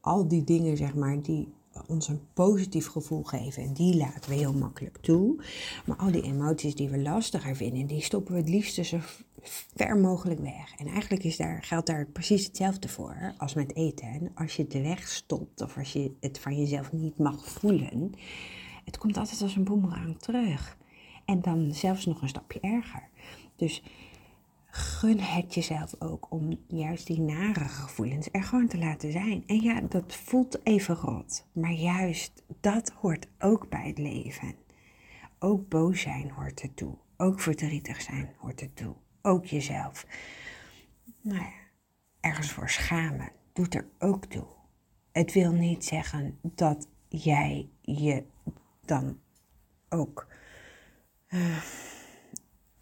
al 0.00 0.28
die 0.28 0.44
dingen 0.44 0.76
zeg 0.76 0.94
maar 0.94 1.22
die 1.22 1.52
ons 1.86 2.08
een 2.08 2.20
positief 2.32 2.86
gevoel 2.86 3.22
geven. 3.22 3.62
En 3.62 3.72
die 3.72 3.96
laten 3.96 4.30
we 4.30 4.36
heel 4.36 4.52
makkelijk 4.52 4.96
toe. 4.96 5.44
Maar 5.86 5.96
al 5.96 6.10
die 6.10 6.22
emoties 6.22 6.74
die 6.74 6.88
we 6.88 6.98
lastiger 6.98 7.56
vinden, 7.56 7.86
die 7.86 8.02
stoppen 8.02 8.34
we 8.34 8.40
het 8.40 8.48
liefst 8.48 8.84
zo 8.84 8.98
ver 9.74 9.96
mogelijk 9.96 10.40
weg. 10.40 10.74
En 10.76 10.86
eigenlijk 10.86 11.24
is 11.24 11.36
daar, 11.36 11.62
geldt 11.62 11.86
daar 11.86 12.06
precies 12.06 12.46
hetzelfde 12.46 12.88
voor 12.88 13.34
als 13.38 13.54
met 13.54 13.76
eten. 13.76 14.30
Als 14.34 14.56
je 14.56 14.62
het 14.62 14.72
weg 14.72 15.08
stopt 15.08 15.60
of 15.60 15.76
als 15.78 15.92
je 15.92 16.12
het 16.20 16.38
van 16.38 16.58
jezelf 16.58 16.92
niet 16.92 17.18
mag 17.18 17.48
voelen, 17.48 18.12
het 18.84 18.98
komt 18.98 19.16
altijd 19.16 19.42
als 19.42 19.56
een 19.56 19.64
boemerang 19.64 20.18
terug. 20.18 20.76
En 21.24 21.40
dan 21.40 21.74
zelfs 21.74 22.06
nog 22.06 22.22
een 22.22 22.28
stapje 22.28 22.60
erger. 22.60 23.08
Dus 23.56 23.82
gun 24.74 25.18
het 25.18 25.54
jezelf 25.54 25.94
ook 25.98 26.26
om 26.30 26.60
juist 26.66 27.06
die 27.06 27.20
nare 27.20 27.68
gevoelens 27.68 28.28
er 28.30 28.42
gewoon 28.42 28.68
te 28.68 28.78
laten 28.78 29.12
zijn. 29.12 29.44
En 29.46 29.60
ja, 29.60 29.80
dat 29.80 30.14
voelt 30.14 30.66
even 30.66 30.94
rot, 30.94 31.46
maar 31.52 31.72
juist 31.72 32.42
dat 32.60 32.90
hoort 32.90 33.26
ook 33.38 33.68
bij 33.68 33.86
het 33.86 33.98
leven. 33.98 34.54
Ook 35.38 35.68
boos 35.68 36.00
zijn 36.00 36.30
hoort 36.30 36.60
ertoe. 36.60 36.96
Ook 37.16 37.40
verdrietig 37.40 38.00
zijn 38.00 38.34
hoort 38.36 38.60
ertoe. 38.60 38.94
Ook 39.22 39.46
jezelf. 39.46 40.06
Nou 41.20 41.38
ja, 41.38 41.52
ergens 42.20 42.52
voor 42.52 42.70
schamen 42.70 43.32
doet 43.52 43.74
er 43.74 43.88
ook 43.98 44.24
toe. 44.24 44.46
Het 45.12 45.32
wil 45.32 45.52
niet 45.52 45.84
zeggen 45.84 46.38
dat 46.42 46.88
jij 47.08 47.68
je 47.80 48.24
dan 48.84 49.18
ook 49.88 50.26
uh, 51.28 51.62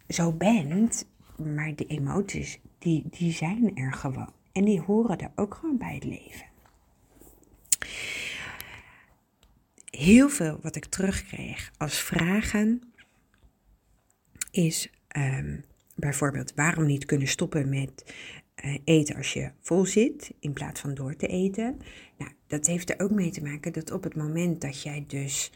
zo 0.07 0.31
bent 0.31 1.09
maar 1.41 1.75
de 1.75 1.85
emoties, 1.85 2.59
die, 2.79 3.03
die 3.09 3.31
zijn 3.31 3.75
er 3.75 3.93
gewoon. 3.93 4.33
En 4.51 4.65
die 4.65 4.79
horen 4.79 5.17
er 5.17 5.31
ook 5.35 5.53
gewoon 5.53 5.77
bij 5.77 5.93
het 5.93 6.03
leven. 6.03 6.45
Heel 9.85 10.29
veel 10.29 10.59
wat 10.61 10.75
ik 10.75 10.85
terugkreeg 10.85 11.71
als 11.77 11.99
vragen 11.99 12.81
is 14.51 14.89
um, 15.17 15.63
bijvoorbeeld 15.95 16.53
waarom 16.55 16.85
niet 16.85 17.05
kunnen 17.05 17.27
stoppen 17.27 17.69
met 17.69 18.13
uh, 18.65 18.77
eten 18.83 19.15
als 19.15 19.33
je 19.33 19.51
vol 19.61 19.85
zit 19.85 20.33
in 20.39 20.53
plaats 20.53 20.81
van 20.81 20.93
door 20.93 21.15
te 21.15 21.27
eten. 21.27 21.79
Nou, 22.17 22.31
dat 22.47 22.67
heeft 22.67 22.89
er 22.89 22.99
ook 22.99 23.11
mee 23.11 23.29
te 23.29 23.41
maken 23.41 23.73
dat 23.73 23.91
op 23.91 24.03
het 24.03 24.15
moment 24.15 24.61
dat 24.61 24.81
jij 24.81 25.03
dus 25.07 25.51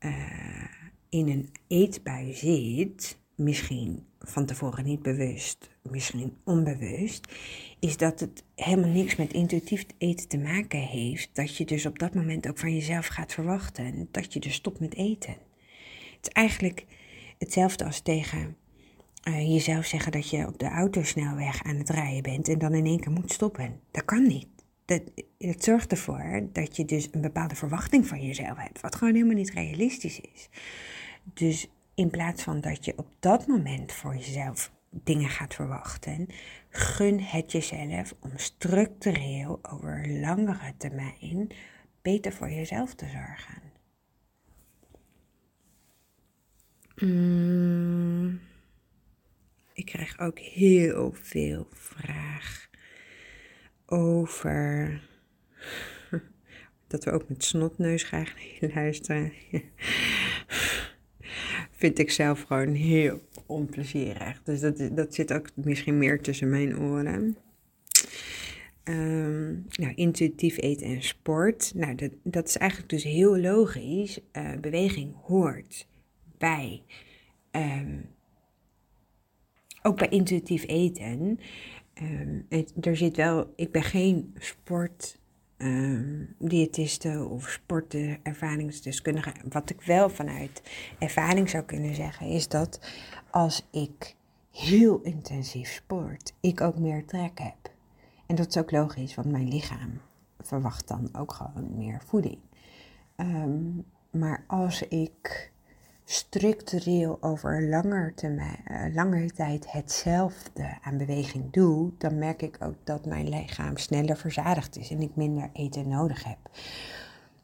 uh, 0.00 0.64
in 1.08 1.28
een 1.28 1.48
eetbui 1.66 2.34
zit, 2.34 3.18
misschien 3.42 4.06
van 4.18 4.46
tevoren 4.46 4.84
niet 4.84 5.02
bewust, 5.02 5.70
misschien 5.90 6.36
onbewust, 6.44 7.32
is 7.80 7.96
dat 7.96 8.20
het 8.20 8.44
helemaal 8.54 8.90
niks 8.90 9.16
met 9.16 9.32
intuïtief 9.32 9.84
eten 9.98 10.28
te 10.28 10.38
maken 10.38 10.80
heeft. 10.80 11.30
Dat 11.32 11.56
je 11.56 11.64
dus 11.64 11.86
op 11.86 11.98
dat 11.98 12.14
moment 12.14 12.48
ook 12.48 12.58
van 12.58 12.74
jezelf 12.74 13.06
gaat 13.06 13.32
verwachten 13.32 14.08
dat 14.10 14.32
je 14.32 14.40
dus 14.40 14.54
stopt 14.54 14.80
met 14.80 14.94
eten. 14.94 15.36
Het 16.16 16.26
is 16.26 16.28
eigenlijk 16.28 16.86
hetzelfde 17.38 17.84
als 17.84 18.00
tegen 18.00 18.56
uh, 19.28 19.52
jezelf 19.52 19.86
zeggen 19.86 20.12
dat 20.12 20.30
je 20.30 20.46
op 20.46 20.58
de 20.58 20.68
autosnelweg 20.68 21.62
aan 21.62 21.76
het 21.76 21.90
rijden 21.90 22.22
bent 22.22 22.48
en 22.48 22.58
dan 22.58 22.74
in 22.74 22.86
één 22.86 23.00
keer 23.00 23.12
moet 23.12 23.32
stoppen. 23.32 23.80
Dat 23.90 24.04
kan 24.04 24.26
niet. 24.26 24.48
Dat, 24.84 25.02
dat 25.38 25.64
zorgt 25.64 25.90
ervoor 25.90 26.48
dat 26.52 26.76
je 26.76 26.84
dus 26.84 27.08
een 27.10 27.20
bepaalde 27.20 27.54
verwachting 27.54 28.06
van 28.06 28.26
jezelf 28.26 28.58
hebt, 28.58 28.80
wat 28.80 28.94
gewoon 28.94 29.14
helemaal 29.14 29.34
niet 29.34 29.50
realistisch 29.50 30.20
is. 30.20 30.48
Dus 31.34 31.68
in 31.94 32.10
plaats 32.10 32.42
van 32.42 32.60
dat 32.60 32.84
je 32.84 32.92
op 32.96 33.08
dat 33.18 33.46
moment 33.46 33.92
voor 33.92 34.14
jezelf 34.14 34.72
dingen 34.90 35.30
gaat 35.30 35.54
verwachten, 35.54 36.26
gun 36.68 37.20
het 37.20 37.52
jezelf 37.52 38.14
om 38.20 38.30
structureel 38.34 39.58
over 39.62 40.08
langere 40.08 40.74
termijn 40.76 41.48
beter 42.02 42.32
voor 42.32 42.50
jezelf 42.50 42.94
te 42.94 43.06
zorgen. 43.06 43.62
Mm, 46.96 48.40
ik 49.72 49.84
krijg 49.86 50.18
ook 50.18 50.38
heel 50.38 51.12
veel 51.12 51.66
vraag 51.70 52.68
over 53.86 55.00
dat 56.86 57.04
we 57.04 57.10
ook 57.10 57.28
met 57.28 57.44
snotneus 57.44 58.02
graag 58.02 58.34
luisteren 58.60 59.32
vind 61.82 61.98
ik 61.98 62.10
zelf 62.10 62.42
gewoon 62.42 62.74
heel 62.74 63.20
onplezierig. 63.46 64.42
Dus 64.42 64.60
dat, 64.60 64.90
dat 64.92 65.14
zit 65.14 65.32
ook 65.32 65.48
misschien 65.54 65.98
meer 65.98 66.20
tussen 66.20 66.50
mijn 66.50 66.78
oren. 66.78 67.36
Um, 68.84 69.66
nou, 69.70 69.94
intuïtief 69.94 70.58
eten 70.58 70.86
en 70.86 71.02
sport. 71.02 71.72
Nou, 71.74 71.94
dat, 71.94 72.10
dat 72.22 72.48
is 72.48 72.56
eigenlijk 72.56 72.90
dus 72.90 73.02
heel 73.02 73.38
logisch. 73.38 74.20
Uh, 74.32 74.52
beweging 74.60 75.14
hoort 75.22 75.86
bij. 76.38 76.82
Um, 77.50 78.08
ook 79.82 79.96
bij 79.96 80.08
intuïtief 80.08 80.64
eten. 80.66 81.38
Um, 82.02 82.46
er 82.80 82.96
zit 82.96 83.16
wel. 83.16 83.52
Ik 83.56 83.72
ben 83.72 83.82
geen 83.82 84.34
sport 84.38 85.18
um, 85.62 86.34
diëtiste 86.38 87.26
of 87.30 87.48
sportervaringsdeskundige. 87.48 89.32
Wat 89.48 89.70
ik 89.70 89.82
wel 89.82 90.10
vanuit 90.10 90.62
ervaring 90.98 91.50
zou 91.50 91.64
kunnen 91.64 91.94
zeggen, 91.94 92.26
is 92.26 92.48
dat 92.48 92.80
als 93.30 93.66
ik 93.70 94.14
heel 94.50 95.00
intensief 95.00 95.72
sport, 95.72 96.34
ik 96.40 96.60
ook 96.60 96.78
meer 96.78 97.04
trek 97.04 97.38
heb. 97.38 97.70
En 98.26 98.36
dat 98.36 98.48
is 98.48 98.56
ook 98.56 98.70
logisch, 98.70 99.14
want 99.14 99.30
mijn 99.30 99.48
lichaam 99.48 100.00
verwacht 100.40 100.88
dan 100.88 101.08
ook 101.12 101.32
gewoon 101.32 101.76
meer 101.76 102.02
voeding. 102.06 102.38
Um, 103.16 103.84
maar 104.10 104.44
als 104.46 104.82
ik 104.82 105.51
structureel 106.04 107.18
over 107.20 107.68
langer, 107.68 108.14
termijn, 108.14 108.58
uh, 108.70 108.94
langere 108.94 109.30
tijd 109.30 109.72
hetzelfde 109.72 110.78
aan 110.82 110.98
beweging 110.98 111.52
doe, 111.52 111.90
dan 111.98 112.18
merk 112.18 112.42
ik 112.42 112.56
ook 112.60 112.76
dat 112.84 113.06
mijn 113.06 113.28
lichaam 113.28 113.76
sneller 113.76 114.16
verzadigd 114.16 114.76
is 114.76 114.90
en 114.90 115.00
ik 115.00 115.16
minder 115.16 115.50
eten 115.52 115.88
nodig 115.88 116.24
heb. 116.24 116.38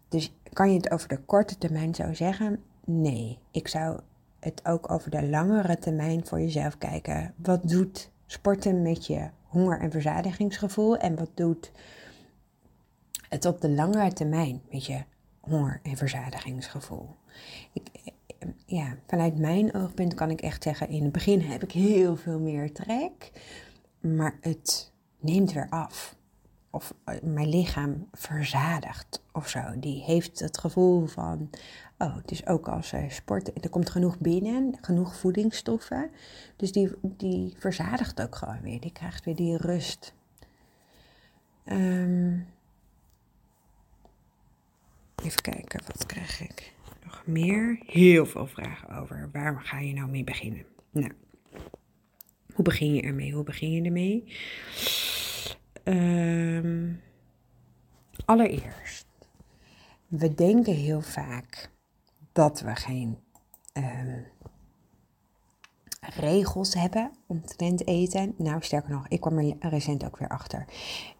Dus 0.09 0.35
kan 0.53 0.71
je 0.71 0.77
het 0.77 0.91
over 0.91 1.09
de 1.09 1.21
korte 1.21 1.59
termijn 1.59 1.95
zo 1.95 2.15
zeggen? 2.15 2.63
Nee, 2.85 3.39
ik 3.51 3.69
zou 3.69 4.01
het 4.41 4.67
ook 4.67 4.91
over 4.91 5.11
de 5.11 5.29
langere 5.29 5.79
termijn 5.79 6.27
voor 6.27 6.41
jezelf 6.41 6.79
kijken. 6.79 7.35
Wat 7.37 7.69
doet 7.69 8.11
sporten 8.27 8.83
met 8.83 9.07
je 9.07 9.31
honger- 9.43 9.81
en 9.81 9.91
verzadigingsgevoel 9.91 10.97
en 10.97 11.17
wat 11.17 11.31
doet 11.35 11.73
het 13.29 13.45
op 13.45 13.61
de 13.61 13.71
langere 13.71 14.13
termijn 14.13 14.63
met 14.71 14.87
je 14.87 15.05
honger- 15.41 15.81
en 15.83 15.97
verzadigingsgevoel? 15.97 17.09
Ik, 17.73 18.13
ja, 18.67 18.97
vanuit 19.07 19.39
mijn 19.39 19.75
oogpunt 19.75 20.15
kan 20.15 20.31
ik 20.31 20.41
echt 20.41 20.63
zeggen, 20.63 20.89
in 20.89 21.03
het 21.03 21.13
begin 21.13 21.41
heb 21.41 21.63
ik 21.63 21.73
heel 21.73 22.17
veel 22.17 22.39
meer 22.39 22.73
trek, 22.73 23.33
maar 24.01 24.39
het 24.41 24.93
neemt 25.21 25.53
weer 25.53 25.67
af. 25.71 26.17
Of 26.71 26.95
eh, 27.05 27.15
mijn 27.23 27.49
lichaam 27.49 28.09
verzadigt 28.13 29.23
of 29.33 29.49
zo. 29.49 29.61
Die 29.77 30.03
heeft 30.03 30.41
het 30.41 30.59
gevoel 30.59 31.07
van, 31.07 31.51
oh, 31.99 32.17
het 32.17 32.31
is 32.31 32.47
ook 32.47 32.69
als 32.69 32.93
uh, 32.93 33.11
sport, 33.11 33.65
er 33.65 33.71
komt 33.71 33.91
genoeg 33.91 34.19
binnen, 34.19 34.79
genoeg 34.81 35.17
voedingsstoffen. 35.17 36.11
Dus 36.57 36.73
die, 36.73 36.91
die 37.03 37.55
verzadigt 37.59 38.21
ook 38.21 38.35
gewoon 38.35 38.61
weer, 38.61 38.81
die 38.81 38.93
krijgt 38.93 39.25
weer 39.25 39.37
die 39.37 39.57
rust. 39.57 40.15
Um, 41.65 42.47
even 45.25 45.43
kijken, 45.43 45.81
wat 45.87 46.07
krijg 46.07 46.41
ik? 46.41 46.73
Meer? 47.27 47.79
Heel 47.87 48.27
veel 48.27 48.47
vragen 48.47 48.97
over. 48.97 49.29
Waar 49.33 49.61
ga 49.61 49.79
je 49.79 49.93
nou 49.93 50.11
mee 50.11 50.25
beginnen? 50.25 50.67
Nou, 50.91 51.13
hoe 52.55 52.65
begin 52.65 52.95
je 52.95 53.03
ermee? 53.03 53.33
Hoe 53.33 53.45
begin 53.45 53.73
je 53.73 53.83
ermee? 53.83 54.33
Um, 55.85 57.01
allereerst, 58.25 59.07
we 60.07 60.35
denken 60.35 60.75
heel 60.75 61.01
vaak 61.01 61.71
dat 62.33 62.61
we 62.61 62.77
geen 62.77 63.19
um, 63.73 64.27
regels 66.01 66.75
hebben 66.75 67.11
omtrent 67.27 67.87
eten. 67.87 68.35
Nou, 68.37 68.63
sterker 68.63 68.91
nog, 68.91 69.09
ik 69.09 69.21
kwam 69.21 69.39
er 69.39 69.57
recent 69.61 70.05
ook 70.05 70.19
weer 70.19 70.29
achter. 70.29 70.65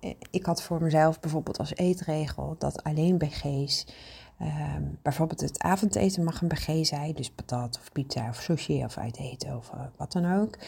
Eh, 0.01 0.15
ik 0.31 0.47
had 0.47 0.63
voor 0.63 0.83
mezelf 0.83 1.21
bijvoorbeeld 1.21 1.59
als 1.59 1.75
eetregel 1.75 2.57
dat 2.59 2.83
alleen 2.83 3.19
BG's 3.19 3.87
Um, 4.43 4.99
bijvoorbeeld 5.03 5.41
het 5.41 5.63
avondeten 5.63 6.25
mag 6.25 6.43
een 6.43 6.49
BG 6.49 6.87
zijn, 6.87 7.15
dus 7.15 7.31
patat 7.31 7.79
of 7.79 7.93
pizza 7.93 8.29
of 8.29 8.41
sushi 8.41 8.85
of 8.85 8.99
uit 8.99 9.17
eten 9.17 9.57
of 9.57 9.71
uh, 9.75 9.81
wat 9.97 10.13
dan 10.13 10.33
ook. 10.33 10.59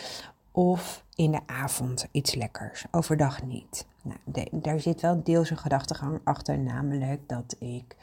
Of 0.53 1.05
in 1.15 1.31
de 1.31 1.41
avond 1.47 2.09
iets 2.11 2.35
lekkers, 2.35 2.85
overdag 2.91 3.43
niet. 3.43 3.87
Nou, 4.03 4.49
daar 4.53 4.81
zit 4.81 5.01
wel 5.01 5.23
deels 5.23 5.51
een 5.51 5.59
gedachtegang 5.59 6.21
achter, 6.25 6.59
namelijk 6.59 7.29
dat 7.29 7.57
ik 7.59 7.97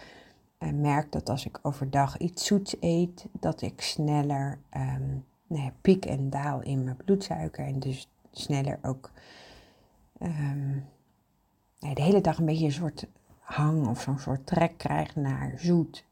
uh, 0.60 0.70
merk 0.72 1.12
dat 1.12 1.30
als 1.30 1.46
ik 1.46 1.60
overdag 1.62 2.18
iets 2.18 2.46
zoets 2.46 2.76
eet, 2.80 3.26
dat 3.40 3.62
ik 3.62 3.82
sneller 3.82 4.60
um, 4.78 5.26
nou 5.48 5.72
piek 5.82 6.06
en 6.06 6.30
daal 6.30 6.62
in 6.62 6.84
mijn 6.84 6.98
bloedsuiker 7.06 7.66
en 7.66 7.80
dus 7.80 8.10
sneller 8.32 8.80
ook 8.82 9.12
um, 10.22 10.86
de 11.80 12.02
hele 12.02 12.22
dag 12.22 12.38
een 12.38 12.46
beetje 12.46 12.66
een 12.66 12.72
soort 12.72 13.08
hang 13.48 13.88
of 13.88 14.02
zo'n 14.02 14.20
soort 14.20 14.46
trek 14.46 14.78
krijg 14.78 15.16
naar 15.16 15.54
zoet, 15.56 16.04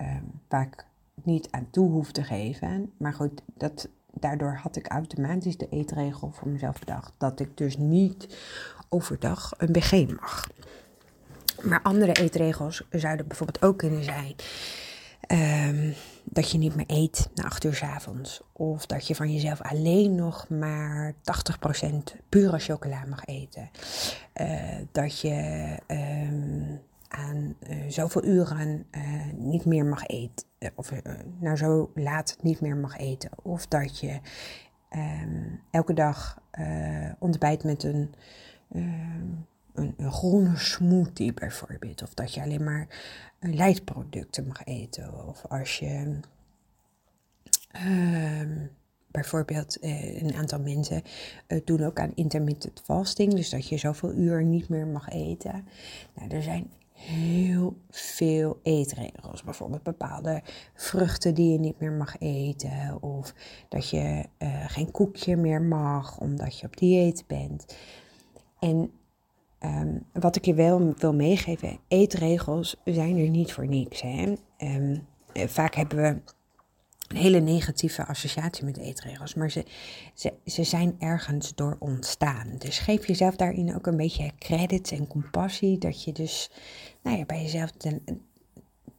um, 0.00 0.40
waar 0.48 0.66
ik 0.66 0.84
niet 1.22 1.48
aan 1.50 1.70
toe 1.70 1.90
hoef 1.90 2.12
te 2.12 2.24
geven. 2.24 2.92
Maar 2.96 3.12
goed, 3.12 3.42
dat, 3.54 3.88
daardoor 4.10 4.54
had 4.62 4.76
ik 4.76 4.88
automatisch 4.88 5.56
de 5.56 5.68
eetregel 5.68 6.30
voor 6.32 6.48
mezelf 6.48 6.78
bedacht 6.78 7.12
dat 7.18 7.40
ik 7.40 7.56
dus 7.56 7.76
niet 7.76 8.38
overdag 8.88 9.52
een 9.56 9.72
BG 9.72 10.06
mag. 10.20 10.48
Maar 11.62 11.82
andere 11.82 12.12
eetregels 12.12 12.82
zouden 12.90 13.26
bijvoorbeeld 13.26 13.62
ook 13.62 13.78
kunnen 13.78 14.04
zijn. 14.04 14.34
Um, 15.68 15.94
dat 16.34 16.50
je 16.50 16.58
niet 16.58 16.74
meer 16.74 16.84
eet 16.86 17.30
na 17.34 17.44
acht 17.44 17.64
uur 17.64 17.74
s 17.74 17.82
avonds. 17.82 18.42
Of 18.52 18.86
dat 18.86 19.06
je 19.06 19.14
van 19.14 19.32
jezelf 19.32 19.62
alleen 19.62 20.14
nog 20.14 20.48
maar 20.48 21.14
80% 21.14 21.16
pure 22.28 22.58
chocola 22.58 23.04
mag 23.08 23.24
eten. 23.24 23.70
Uh, 24.40 24.76
dat 24.92 25.20
je 25.20 25.78
um, 25.86 26.80
aan 27.08 27.54
uh, 27.68 27.76
zoveel 27.88 28.24
uren 28.24 28.86
uh, 28.90 29.02
niet 29.36 29.64
meer 29.64 29.84
mag 29.84 30.06
eten. 30.06 30.46
Of 30.74 30.92
nou 31.40 31.56
zo 31.56 31.90
laat 31.94 32.36
niet 32.40 32.60
meer 32.60 32.76
mag 32.76 32.96
eten. 32.96 33.30
Of 33.42 33.66
dat 33.66 33.98
je 33.98 34.20
um, 34.90 35.60
elke 35.70 35.92
dag 35.92 36.42
ontbijt 37.18 37.64
met 37.64 37.82
een 37.82 38.14
een, 39.74 40.12
groene 40.12 40.56
smoothie 40.56 41.32
bijvoorbeeld. 41.32 42.02
Of 42.02 42.14
dat 42.14 42.34
je 42.34 42.42
alleen 42.42 42.64
maar 42.64 42.88
leidproducten 43.40 44.46
mag 44.46 44.64
eten. 44.64 45.26
Of 45.28 45.46
als 45.46 45.78
je 45.78 46.20
uh, 47.76 48.40
bijvoorbeeld 49.10 49.82
uh, 49.82 50.22
een 50.22 50.34
aantal 50.34 50.60
mensen 50.60 51.02
uh, 51.48 51.60
doen 51.64 51.84
ook 51.84 51.98
aan 51.98 52.12
intermittent 52.14 52.80
fasting. 52.84 53.34
Dus 53.34 53.50
dat 53.50 53.68
je 53.68 53.76
zoveel 53.76 54.12
uur 54.12 54.44
niet 54.44 54.68
meer 54.68 54.86
mag 54.86 55.08
eten. 55.08 55.66
Nou, 56.14 56.30
er 56.30 56.42
zijn 56.42 56.70
heel 56.92 57.76
veel 57.90 58.58
eetregels. 58.62 59.42
Bijvoorbeeld 59.42 59.82
bepaalde 59.82 60.42
vruchten 60.74 61.34
die 61.34 61.52
je 61.52 61.58
niet 61.58 61.80
meer 61.80 61.92
mag 61.92 62.18
eten. 62.18 63.02
Of 63.02 63.34
dat 63.68 63.90
je 63.90 64.24
geen 64.66 64.90
koekje 64.90 65.36
meer 65.36 65.62
mag 65.62 66.18
omdat 66.18 66.58
je 66.58 66.66
op 66.66 66.76
dieet 66.76 67.24
bent. 67.26 67.76
En 68.58 68.92
Um, 69.64 70.06
wat 70.12 70.36
ik 70.36 70.44
je 70.44 70.54
wel 70.54 70.94
wil 70.98 71.14
meegeven, 71.14 71.78
eetregels 71.88 72.76
zijn 72.84 73.18
er 73.18 73.28
niet 73.28 73.52
voor 73.52 73.66
niks. 73.66 74.00
Hè? 74.00 74.34
Um, 74.58 75.06
vaak 75.34 75.74
hebben 75.74 76.02
we 76.02 76.20
een 77.08 77.16
hele 77.16 77.40
negatieve 77.40 78.06
associatie 78.06 78.64
met 78.64 78.76
eetregels, 78.76 79.34
maar 79.34 79.50
ze, 79.50 79.64
ze, 80.44 80.64
zijn 80.64 80.96
ergens 80.98 81.54
door 81.54 81.76
ontstaan. 81.78 82.54
Dus 82.58 82.78
geef 82.78 83.06
jezelf 83.06 83.36
daarin 83.36 83.74
ook 83.74 83.86
een 83.86 83.96
beetje 83.96 84.30
credits 84.38 84.90
en 84.90 85.06
compassie, 85.06 85.78
dat 85.78 86.04
je 86.04 86.12
dus 86.12 86.50
nou 87.02 87.16
ja, 87.18 87.24
bij 87.24 87.42
jezelf 87.42 87.70
te, 87.70 88.00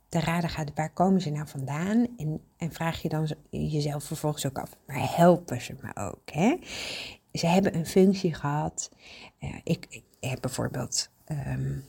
raden 0.10 0.50
gaat, 0.50 0.72
waar 0.76 0.94
komen 0.94 1.22
ze 1.22 1.30
nou 1.30 1.48
vandaan? 1.48 2.08
En, 2.18 2.42
en 2.58 2.72
vraag 2.72 3.02
je 3.02 3.10
dan 3.10 3.30
jezelf 3.50 4.04
vervolgens 4.04 4.46
ook 4.46 4.60
af, 4.60 4.78
maar 4.88 5.16
helpen 5.16 5.62
ze 5.62 5.76
me 5.82 5.96
ook? 5.96 6.32
Hè? 6.32 6.56
Ze 7.34 7.48
hebben 7.48 7.76
een 7.76 7.86
functie 7.86 8.34
gehad. 8.34 8.90
Ik, 9.64 10.04
heb 10.30 10.42
bijvoorbeeld, 10.42 11.10
um, 11.32 11.84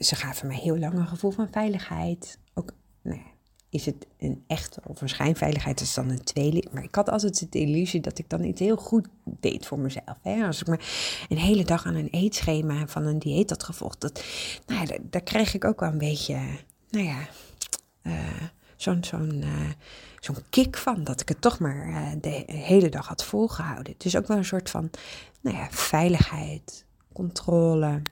ze 0.00 0.14
gaven 0.14 0.46
mij 0.46 0.56
heel 0.56 0.78
lang 0.78 0.94
een 0.94 1.08
gevoel 1.08 1.30
van 1.30 1.48
veiligheid. 1.50 2.38
Ook, 2.54 2.72
nou 3.02 3.20
is 3.70 3.86
het 3.86 4.06
een 4.18 4.44
echte 4.46 4.80
of 4.86 5.00
een 5.00 5.08
schijnveiligheid, 5.08 5.80
is 5.80 5.94
dan 5.94 6.10
een 6.10 6.24
tweeling. 6.24 6.68
Maar 6.72 6.82
ik 6.82 6.94
had 6.94 7.10
altijd 7.10 7.52
de 7.52 7.58
illusie 7.58 8.00
dat 8.00 8.18
ik 8.18 8.28
dan 8.28 8.44
iets 8.44 8.60
heel 8.60 8.76
goed 8.76 9.08
deed 9.24 9.66
voor 9.66 9.78
mezelf. 9.78 10.16
Hè? 10.22 10.46
Als 10.46 10.60
ik 10.60 10.66
me 10.66 10.78
een 11.28 11.38
hele 11.38 11.64
dag 11.64 11.86
aan 11.86 11.94
een 11.94 12.10
eetschema 12.10 12.86
van 12.86 13.06
een 13.06 13.18
dieet 13.18 13.50
had 13.50 13.62
gevolgd, 13.62 14.00
dat, 14.00 14.24
nou 14.66 14.86
ja, 14.86 14.96
daar, 15.02 15.22
kreeg 15.22 15.54
ik 15.54 15.64
ook 15.64 15.80
wel 15.80 15.88
een 15.88 15.98
beetje, 15.98 16.38
nou 16.90 17.04
ja, 17.04 17.18
uh, 18.02 18.42
zo'n 18.76 19.04
zo'n 19.04 19.44
zo'n 20.20 20.36
kick 20.50 20.76
van. 20.76 21.04
Dat 21.04 21.20
ik 21.20 21.28
het 21.28 21.40
toch 21.40 21.58
maar 21.58 22.14
de 22.20 22.44
hele 22.46 22.88
dag 22.88 23.06
had 23.06 23.24
volgehouden. 23.24 23.94
Dus 23.96 24.16
ook 24.16 24.26
wel 24.26 24.36
een 24.36 24.44
soort 24.44 24.70
van, 24.70 24.90
nou 25.40 25.56
ja, 25.56 25.68
veiligheid, 25.70 26.84
controle. 27.20 28.02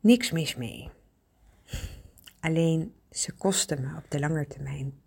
Niks 0.00 0.30
mis 0.30 0.56
mee. 0.56 0.90
Alleen 2.40 2.94
ze 3.10 3.32
kosten 3.32 3.80
me 3.80 3.96
op 3.96 4.10
de 4.10 4.20
lange 4.20 4.46
termijn 4.46 5.00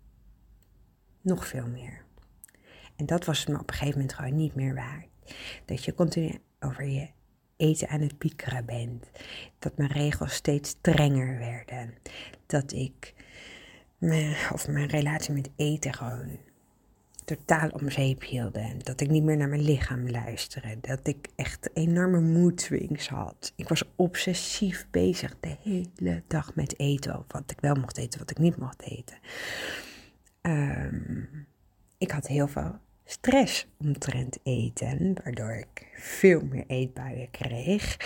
nog 1.20 1.46
veel 1.46 1.66
meer. 1.66 2.04
En 2.96 3.06
dat 3.06 3.24
was 3.24 3.46
me 3.46 3.54
op 3.54 3.68
een 3.68 3.74
gegeven 3.74 3.98
moment 3.98 4.14
gewoon 4.14 4.36
niet 4.36 4.54
meer 4.54 4.74
waard. 4.74 5.08
Dat 5.64 5.84
je 5.84 5.94
continu 5.94 6.38
over 6.60 6.84
je 6.84 7.10
eten 7.56 7.88
aan 7.88 8.00
het 8.00 8.18
piekeren 8.18 8.64
bent. 8.64 9.10
Dat 9.58 9.76
mijn 9.76 9.92
regels 9.92 10.34
steeds 10.34 10.68
strenger 10.68 11.38
werden. 11.38 11.94
Dat 12.46 12.72
ik 12.72 13.14
of 14.52 14.68
mijn 14.68 14.88
relatie 14.88 15.34
met 15.34 15.50
eten 15.56 15.94
gewoon 15.94 16.38
totaal 17.26 17.68
om 17.68 17.90
zeep 17.90 18.22
hielden. 18.22 18.78
Dat 18.78 19.00
ik 19.00 19.10
niet 19.10 19.22
meer 19.22 19.36
naar 19.36 19.48
mijn 19.48 19.62
lichaam 19.62 20.10
luisterde. 20.10 20.78
Dat 20.80 21.06
ik 21.06 21.28
echt 21.36 21.70
enorme 21.74 22.20
moedswings 22.20 23.08
had. 23.08 23.52
Ik 23.56 23.68
was 23.68 23.82
obsessief 23.96 24.86
bezig 24.90 25.36
de 25.40 25.56
hele 25.62 26.22
dag 26.26 26.54
met 26.54 26.78
eten. 26.78 27.24
Wat 27.28 27.50
ik 27.50 27.60
wel 27.60 27.74
mocht 27.74 27.96
eten, 27.98 28.18
wat 28.18 28.30
ik 28.30 28.38
niet 28.38 28.56
mocht 28.56 28.82
eten. 28.82 29.18
Ehm, 30.40 31.22
ik 31.98 32.10
had 32.10 32.26
heel 32.26 32.48
veel 32.48 32.78
stress 33.04 33.66
omtrent 33.78 34.38
eten, 34.42 35.16
waardoor 35.24 35.54
ik 35.54 35.86
veel 35.96 36.40
meer 36.40 36.64
eetbuien 36.66 37.30
kreeg. 37.30 37.96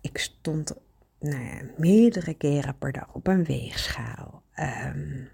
Ik 0.00 0.18
stond 0.18 0.74
nou 1.20 1.44
ja, 1.44 1.60
meerdere 1.76 2.34
keren 2.34 2.78
per 2.78 2.92
dag 2.92 3.14
op 3.14 3.26
een 3.26 3.44
weegschaal. 3.44 4.42
Ehm, 4.52 5.24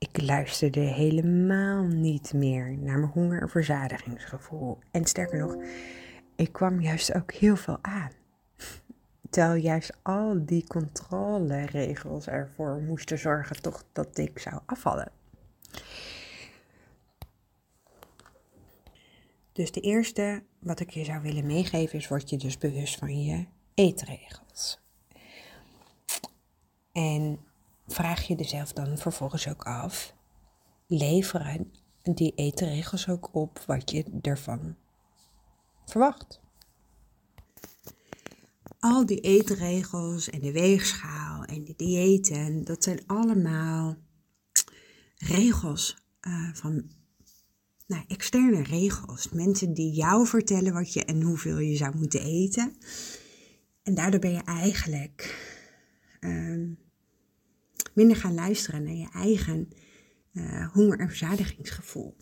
ik 0.00 0.22
luisterde 0.22 0.80
helemaal 0.80 1.82
niet 1.82 2.32
meer 2.32 2.78
naar 2.78 2.98
mijn 2.98 3.12
honger- 3.12 3.42
en 3.42 3.48
verzadigingsgevoel. 3.48 4.78
En 4.90 5.04
sterker 5.04 5.38
nog, 5.38 5.56
ik 6.36 6.52
kwam 6.52 6.80
juist 6.80 7.14
ook 7.14 7.32
heel 7.32 7.56
veel 7.56 7.78
aan. 7.82 8.10
Terwijl 9.30 9.62
juist 9.62 9.96
al 10.02 10.46
die 10.46 10.66
controleregels 10.66 12.26
ervoor 12.26 12.80
moesten 12.80 13.18
zorgen 13.18 13.62
toch 13.62 13.84
dat 13.92 14.18
ik 14.18 14.38
zou 14.38 14.60
afvallen. 14.66 15.12
Dus 19.52 19.72
de 19.72 19.80
eerste 19.80 20.42
wat 20.58 20.80
ik 20.80 20.90
je 20.90 21.04
zou 21.04 21.22
willen 21.22 21.46
meegeven 21.46 21.98
is, 21.98 22.08
word 22.08 22.30
je 22.30 22.36
dus 22.36 22.58
bewust 22.58 22.98
van 22.98 23.24
je 23.24 23.46
eetregels. 23.74 24.80
En 26.92 27.38
vraag 27.92 28.26
je 28.26 28.34
jezelf 28.34 28.72
dan 28.72 28.98
vervolgens 28.98 29.48
ook 29.48 29.62
af, 29.62 30.14
leveren 30.86 31.72
die 32.02 32.32
eetregels 32.34 33.08
ook 33.08 33.34
op 33.34 33.58
wat 33.66 33.90
je 33.90 34.18
ervan 34.22 34.76
verwacht? 35.84 36.40
Al 38.78 39.06
die 39.06 39.20
eetregels 39.20 40.30
en 40.30 40.40
de 40.40 40.52
weegschaal 40.52 41.44
en 41.44 41.64
de 41.64 41.74
diëten, 41.76 42.64
dat 42.64 42.84
zijn 42.84 43.06
allemaal 43.06 43.96
regels 45.16 45.96
uh, 46.20 46.54
van 46.54 46.90
nou, 47.86 48.04
externe 48.06 48.62
regels. 48.62 49.28
Mensen 49.28 49.74
die 49.74 49.92
jou 49.92 50.26
vertellen 50.26 50.72
wat 50.72 50.92
je 50.92 51.04
en 51.04 51.22
hoeveel 51.22 51.58
je 51.58 51.76
zou 51.76 51.96
moeten 51.96 52.22
eten. 52.22 52.76
En 53.82 53.94
daardoor 53.94 54.20
ben 54.20 54.32
je 54.32 54.42
eigenlijk 54.42 55.48
uh, 56.20 56.68
minder 57.92 58.16
gaan 58.16 58.34
luisteren 58.34 58.82
naar 58.82 58.94
je 58.94 59.08
eigen 59.12 59.68
uh, 60.32 60.72
honger- 60.72 60.98
en 60.98 61.08
verzadigingsgevoel. 61.08 62.16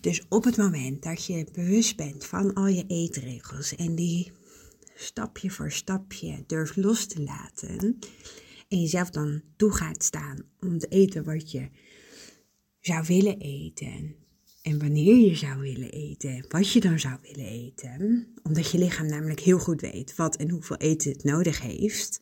Dus 0.00 0.22
op 0.28 0.44
het 0.44 0.56
moment 0.56 1.02
dat 1.02 1.26
je 1.26 1.46
bewust 1.52 1.96
bent 1.96 2.26
van 2.26 2.54
al 2.54 2.66
je 2.66 2.84
eetregels 2.86 3.76
en 3.76 3.94
die 3.94 4.32
stapje 4.94 5.50
voor 5.50 5.72
stapje 5.72 6.44
durft 6.46 6.76
los 6.76 7.06
te 7.06 7.22
laten 7.22 7.98
en 8.68 8.80
jezelf 8.80 9.10
dan 9.10 9.42
toe 9.56 9.72
gaat 9.72 10.04
staan 10.04 10.42
om 10.60 10.78
te 10.78 10.86
eten 10.88 11.24
wat 11.24 11.50
je 11.50 11.68
zou 12.80 13.04
willen 13.06 13.38
eten 13.38 14.14
en 14.62 14.78
wanneer 14.78 15.16
je 15.16 15.34
zou 15.34 15.60
willen 15.60 15.90
eten, 15.90 16.44
wat 16.48 16.72
je 16.72 16.80
dan 16.80 16.98
zou 16.98 17.18
willen 17.22 17.46
eten, 17.46 18.32
omdat 18.42 18.70
je 18.70 18.78
lichaam 18.78 19.06
namelijk 19.06 19.40
heel 19.40 19.58
goed 19.58 19.80
weet 19.80 20.16
wat 20.16 20.36
en 20.36 20.50
hoeveel 20.50 20.76
eten 20.76 21.12
het 21.12 21.24
nodig 21.24 21.60
heeft, 21.60 22.20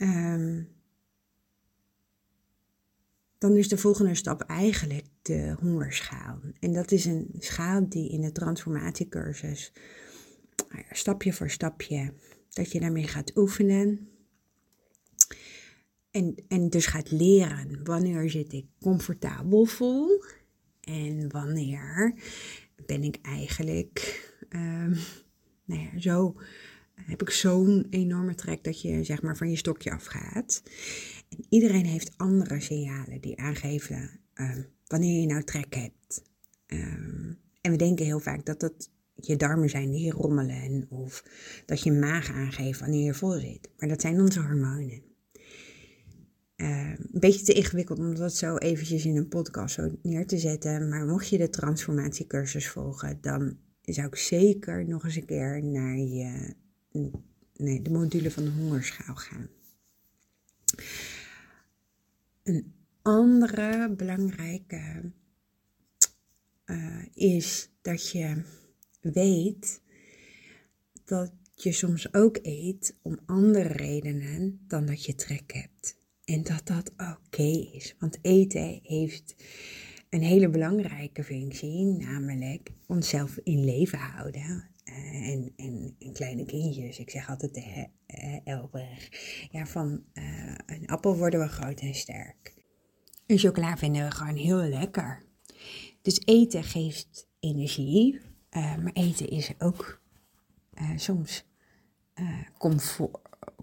um, 0.00 0.68
dan 3.48 3.56
is 3.56 3.68
de 3.68 3.78
volgende 3.78 4.14
stap 4.14 4.40
eigenlijk 4.40 5.04
de 5.22 5.54
hongerschaal. 5.60 6.40
En 6.60 6.72
dat 6.72 6.90
is 6.90 7.04
een 7.04 7.34
schaal 7.38 7.88
die 7.88 8.10
in 8.10 8.20
de 8.20 8.32
transformatiecursus 8.32 9.72
nou 10.68 10.84
stapje 10.90 11.32
voor 11.32 11.50
stapje, 11.50 12.12
dat 12.48 12.72
je 12.72 12.80
daarmee 12.80 13.06
gaat 13.06 13.36
oefenen. 13.36 14.08
En, 16.10 16.34
en 16.48 16.70
dus 16.70 16.86
gaat 16.86 17.10
leren 17.10 17.84
wanneer 17.84 18.30
zit 18.30 18.52
ik 18.52 18.66
comfortabel 18.80 19.64
vol 19.64 20.24
en 20.80 21.30
wanneer 21.30 22.14
ben 22.86 23.02
ik 23.02 23.18
eigenlijk 23.22 24.24
um, 24.48 24.96
nou 25.64 25.80
ja, 25.80 26.00
zo 26.00 26.36
heb 26.94 27.22
ik 27.22 27.30
zo'n 27.30 27.86
enorme 27.90 28.34
trek 28.34 28.64
dat 28.64 28.80
je 28.80 29.04
zeg 29.04 29.22
maar 29.22 29.36
van 29.36 29.50
je 29.50 29.56
stokje 29.56 29.90
afgaat. 29.90 30.62
En 31.28 31.46
iedereen 31.48 31.86
heeft 31.86 32.18
andere 32.18 32.60
signalen 32.60 33.20
die 33.20 33.38
aangeven 33.38 34.20
um, 34.34 34.66
wanneer 34.86 35.20
je 35.20 35.26
nou 35.26 35.42
trek 35.42 35.74
hebt. 35.74 36.22
Um, 36.66 37.38
en 37.60 37.70
we 37.70 37.76
denken 37.76 38.04
heel 38.04 38.20
vaak 38.20 38.46
dat 38.46 38.60
dat 38.60 38.90
je 39.14 39.36
darmen 39.36 39.70
zijn 39.70 39.90
die 39.90 40.12
rommelen 40.12 40.86
of 40.90 41.24
dat 41.66 41.82
je 41.82 41.92
maag 41.92 42.30
aangeeft 42.30 42.80
wanneer 42.80 43.04
je 43.04 43.14
vol 43.14 43.32
zit. 43.32 43.68
Maar 43.78 43.88
dat 43.88 44.00
zijn 44.00 44.20
onze 44.20 44.40
hormonen. 44.40 45.02
Uh, 46.56 46.88
een 46.88 47.20
beetje 47.20 47.44
te 47.44 47.52
ingewikkeld 47.52 47.98
om 47.98 48.14
dat 48.14 48.34
zo 48.34 48.56
eventjes 48.56 49.04
in 49.04 49.16
een 49.16 49.28
podcast 49.28 49.74
zo 49.74 49.90
neer 50.02 50.26
te 50.26 50.38
zetten. 50.38 50.88
Maar 50.88 51.06
mocht 51.06 51.28
je 51.28 51.38
de 51.38 51.50
transformatiecursus 51.50 52.68
volgen, 52.68 53.18
dan 53.20 53.56
zou 53.82 54.06
ik 54.06 54.16
zeker 54.16 54.88
nog 54.88 55.04
eens 55.04 55.16
een 55.16 55.24
keer 55.24 55.64
naar 55.64 55.96
je, 55.96 56.54
nee, 57.56 57.82
de 57.82 57.90
module 57.90 58.30
van 58.30 58.44
de 58.44 58.50
hongerschaal 58.50 59.14
gaan. 59.14 59.48
Een 62.46 62.74
andere 63.02 63.94
belangrijke 63.96 65.12
uh, 66.66 67.02
is 67.14 67.70
dat 67.82 68.10
je 68.10 68.42
weet 69.00 69.82
dat 71.04 71.32
je 71.54 71.72
soms 71.72 72.14
ook 72.14 72.38
eet 72.42 72.98
om 73.02 73.18
andere 73.26 73.68
redenen 73.68 74.64
dan 74.68 74.86
dat 74.86 75.04
je 75.04 75.14
trek 75.14 75.52
hebt. 75.52 75.98
En 76.24 76.42
dat 76.42 76.66
dat 76.66 76.90
oké 76.90 77.68
is. 77.72 77.94
Want 77.98 78.18
eten 78.22 78.80
heeft 78.82 79.34
een 80.10 80.22
hele 80.22 80.48
belangrijke 80.48 81.24
functie, 81.24 81.84
namelijk 81.84 82.70
onszelf 82.86 83.38
in 83.42 83.64
leven 83.64 83.98
houden. 83.98 84.70
Uh, 84.96 85.28
en, 85.56 86.12
kleine 86.12 86.44
kindjes, 86.44 86.98
ik 86.98 87.10
zeg 87.10 87.30
altijd 87.30 87.56
uh, 87.56 87.84
Elberg, 88.44 89.08
ja, 89.50 89.66
van 89.66 90.04
uh, 90.14 90.54
een 90.66 90.86
appel 90.86 91.16
worden 91.16 91.40
we 91.40 91.48
groot 91.48 91.80
en 91.80 91.94
sterk. 91.94 92.54
En 93.26 93.38
chocola 93.38 93.76
vinden 93.76 94.04
we 94.04 94.10
gewoon 94.10 94.36
heel 94.36 94.62
lekker. 94.62 95.22
Dus 96.02 96.20
eten 96.24 96.64
geeft 96.64 97.28
energie, 97.40 98.20
maar 98.50 98.92
eten 98.92 99.28
is 99.28 99.52
ook 99.58 100.00
soms 100.96 101.44
comfort, 102.58 103.18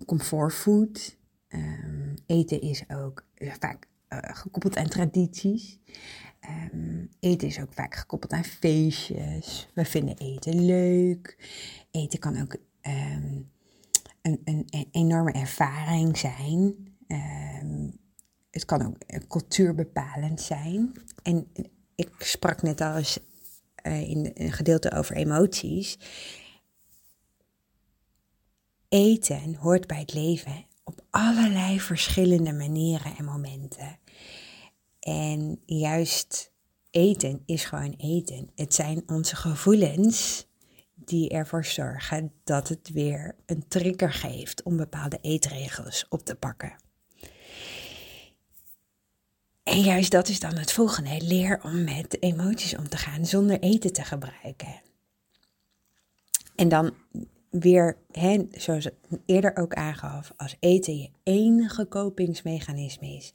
comfortfood. 0.05 1.17
Um, 1.49 2.13
eten 2.25 2.61
is 2.61 2.83
ook 2.89 3.25
vaak 3.37 3.87
gekoppeld 4.07 4.75
aan 4.75 4.87
tradities. 4.87 5.79
Um, 6.49 7.09
eten 7.19 7.47
is 7.47 7.59
ook 7.59 7.73
vaak 7.73 7.95
gekoppeld 7.95 8.31
aan 8.31 8.43
feestjes. 8.43 9.67
We 9.73 9.85
vinden 9.85 10.17
eten 10.17 10.65
leuk. 10.65 11.37
Eten 11.91 12.19
kan 12.19 12.41
ook 12.41 12.53
um, 12.81 13.51
een, 14.21 14.41
een, 14.43 14.65
een, 14.69 14.87
enorme 14.91 15.31
ervaring 15.31 16.17
zijn. 16.17 16.75
het 18.51 18.65
kan 18.65 18.85
ook 18.85 19.27
cultuurbepalend 19.27 20.41
zijn. 20.41 20.91
En 21.23 21.47
ik 21.95 22.09
sprak 22.19 22.61
net 22.61 22.81
al 22.81 22.97
eens 22.97 23.19
uh, 23.83 24.09
in 24.09 24.31
een 24.33 24.51
gedeelte 24.51 24.91
over 24.91 25.15
emoties. 25.15 25.97
Eten 28.89 29.55
hoort 29.55 29.87
bij 29.87 29.99
het 29.99 30.13
leven 30.13 30.65
op 30.83 31.01
allerlei 31.09 31.79
verschillende 31.79 32.53
manieren 32.53 33.17
en 33.17 33.25
momenten. 33.25 33.97
En 35.03 35.61
juist 35.65 36.51
eten 36.91 37.43
is 37.45 37.65
gewoon 37.65 37.93
eten. 37.97 38.49
Het 38.55 38.73
zijn 38.73 39.03
onze 39.07 39.35
gevoelens 39.35 40.45
die 40.95 41.29
ervoor 41.29 41.65
zorgen 41.65 42.31
dat 42.43 42.67
het 42.67 42.89
weer 42.93 43.35
een 43.45 43.67
trigger 43.67 44.13
geeft 44.13 44.63
om 44.63 44.77
bepaalde 44.77 45.17
eetregels 45.21 46.05
op 46.09 46.25
te 46.25 46.35
pakken. 46.35 46.75
En 49.63 49.81
juist 49.81 50.11
dat 50.11 50.27
is 50.27 50.39
dan 50.39 50.55
het 50.55 50.71
volgende. 50.71 51.21
Leer 51.21 51.61
om 51.63 51.83
met 51.83 52.21
emoties 52.21 52.77
om 52.77 52.89
te 52.89 52.97
gaan 52.97 53.25
zonder 53.25 53.59
eten 53.59 53.93
te 53.93 54.03
gebruiken. 54.03 54.81
En 56.55 56.69
dan 56.69 56.93
weer, 57.49 57.97
hè, 58.11 58.45
zoals 58.51 58.85
ik 58.85 58.93
eerder 59.25 59.55
ook 59.55 59.73
aangaf, 59.73 60.33
als 60.37 60.55
eten 60.59 60.97
je 60.97 61.09
enige 61.23 61.85
kopingsmechanisme 61.85 63.15
is, 63.15 63.33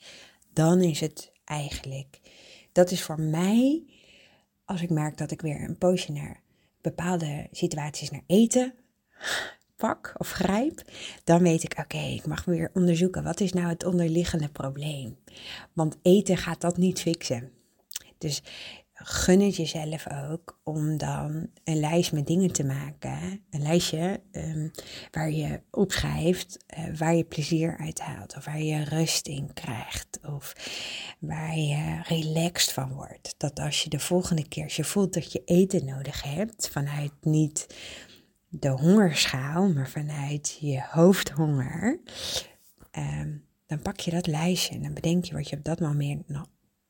dan 0.52 0.80
is 0.80 1.00
het 1.00 1.32
eigenlijk, 1.48 2.20
dat 2.72 2.90
is 2.90 3.02
voor 3.02 3.20
mij, 3.20 3.84
als 4.64 4.82
ik 4.82 4.90
merk 4.90 5.16
dat 5.16 5.30
ik 5.30 5.40
weer 5.40 5.62
een 5.62 5.78
poosje 5.78 6.12
naar 6.12 6.40
bepaalde 6.80 7.48
situaties 7.50 8.10
naar 8.10 8.24
eten 8.26 8.74
pak 9.76 10.14
of 10.16 10.30
grijp, 10.30 10.82
dan 11.24 11.42
weet 11.42 11.62
ik, 11.62 11.78
oké, 11.78 11.98
ik 11.98 12.26
mag 12.26 12.44
weer 12.44 12.70
onderzoeken, 12.74 13.22
wat 13.22 13.40
is 13.40 13.52
nou 13.52 13.68
het 13.68 13.84
onderliggende 13.84 14.48
probleem? 14.48 15.18
Want 15.72 15.98
eten 16.02 16.36
gaat 16.36 16.60
dat 16.60 16.76
niet 16.76 17.00
fixen. 17.00 17.52
Dus 18.18 18.42
gun 19.04 19.40
het 19.40 19.56
jezelf 19.56 20.06
ook 20.12 20.60
om 20.64 20.96
dan 20.96 21.48
een 21.64 21.80
lijst 21.80 22.12
met 22.12 22.26
dingen 22.26 22.52
te 22.52 22.64
maken. 22.64 23.44
Een 23.50 23.62
lijstje 23.62 24.20
um, 24.32 24.70
waar 25.10 25.30
je 25.30 25.60
opschrijft 25.70 26.64
uh, 26.78 26.96
waar 26.96 27.14
je 27.14 27.24
plezier 27.24 27.76
uit 27.78 28.00
haalt. 28.00 28.36
Of 28.36 28.44
waar 28.44 28.62
je 28.62 28.84
rust 28.84 29.26
in 29.26 29.50
krijgt. 29.54 30.18
Of 30.22 30.52
waar 31.18 31.56
je 31.56 32.00
relaxed 32.02 32.72
van 32.72 32.92
wordt. 32.92 33.34
Dat 33.36 33.60
als 33.60 33.82
je 33.82 33.90
de 33.90 33.98
volgende 33.98 34.48
keer, 34.48 34.72
je 34.76 34.84
voelt 34.84 35.14
dat 35.14 35.32
je 35.32 35.42
eten 35.44 35.84
nodig 35.84 36.22
hebt. 36.22 36.68
Vanuit 36.68 37.12
niet 37.20 37.66
de 38.48 38.68
hongerschaal, 38.68 39.72
maar 39.72 39.88
vanuit 39.88 40.58
je 40.60 40.82
hoofdhonger. 40.90 42.00
Um, 42.98 43.46
dan 43.66 43.82
pak 43.82 44.00
je 44.00 44.10
dat 44.10 44.26
lijstje 44.26 44.74
en 44.74 44.82
dan 44.82 44.94
bedenk 44.94 45.24
je 45.24 45.34
wat 45.34 45.48
je 45.48 45.56
op 45.56 45.64
dat 45.64 45.80
moment 45.80 46.28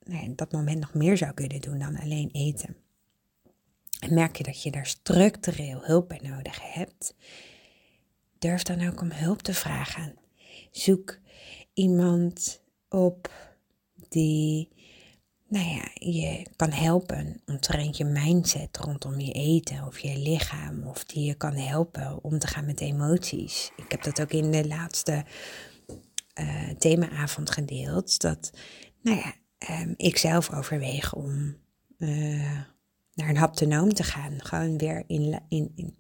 nou, 0.09 0.35
dat 0.35 0.53
moment 0.53 0.81
nog 0.81 0.95
meer 0.95 1.17
zou 1.17 1.33
kunnen 1.33 1.61
doen 1.61 1.79
dan 1.79 1.97
alleen 1.97 2.29
eten. 2.33 2.77
En 4.01 4.15
merk 4.15 4.37
je 4.37 4.43
dat 4.43 4.63
je 4.63 4.71
daar 4.71 4.87
structureel 4.87 5.85
hulp 5.85 6.09
bij 6.09 6.21
nodig 6.23 6.73
hebt, 6.73 7.15
durf 8.39 8.63
dan 8.63 8.89
ook 8.89 9.01
om 9.01 9.11
hulp 9.11 9.43
te 9.43 9.55
vragen. 9.55 10.19
Zoek 10.71 11.19
iemand 11.73 12.63
op 12.89 13.33
die 14.09 14.69
nou 15.49 15.69
ja, 15.69 15.91
je 15.95 16.47
kan 16.57 16.71
helpen 16.71 17.43
omtrent 17.47 17.97
je 17.97 18.05
mindset 18.05 18.77
rondom 18.77 19.21
je 19.21 19.33
eten 19.33 19.87
of 19.87 19.99
je 19.99 20.19
lichaam. 20.19 20.87
Of 20.87 21.05
die 21.05 21.25
je 21.25 21.35
kan 21.35 21.55
helpen 21.55 22.25
om 22.25 22.39
te 22.39 22.47
gaan 22.47 22.67
met 22.67 22.81
emoties. 22.81 23.71
Ik 23.77 23.91
heb 23.91 24.03
dat 24.03 24.21
ook 24.21 24.31
in 24.31 24.51
de 24.51 24.67
laatste 24.67 25.25
uh, 26.41 26.71
themaavond 26.79 27.51
gedeeld. 27.51 28.21
Dat, 28.21 28.51
nou 29.03 29.17
ja, 29.17 29.35
um, 29.71 29.95
ik 29.97 30.17
zelf 30.17 30.53
overweeg 30.53 31.15
om 31.15 31.57
uh, 31.99 32.61
naar 33.15 33.29
een 33.29 33.37
haptonoom 33.37 33.93
te 33.95 34.03
gaan. 34.03 34.43
Gewoon 34.43 34.79
weer 34.79 35.05
in, 35.07 35.41
in, 35.49 35.73
in 35.75 35.97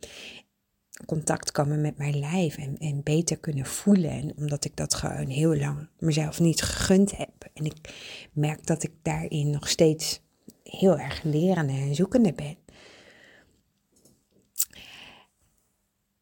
contact 1.07 1.53
komen 1.53 1.81
met 1.81 1.99
mijn 1.99 2.18
lijf 2.18 2.57
en, 2.57 2.79
en 2.79 3.03
beter 3.03 3.38
kunnen 3.38 3.66
voelen. 3.66 4.11
En 4.11 4.37
omdat 4.37 4.64
ik 4.64 4.77
dat 4.77 4.94
gewoon 4.94 5.27
heel 5.27 5.57
lang 5.57 5.88
mezelf 5.99 6.40
niet 6.40 6.62
gegund 6.62 7.16
heb. 7.16 7.51
En 7.55 7.64
ik 7.64 7.77
merk 8.33 8.66
dat 8.66 8.83
ik 8.83 8.92
daarin 9.03 9.51
nog 9.51 9.68
steeds 9.68 10.21
heel 10.62 10.99
erg 10.99 11.23
lerende 11.23 11.73
en 11.73 11.94
zoekende 11.94 12.33
ben. 12.33 12.57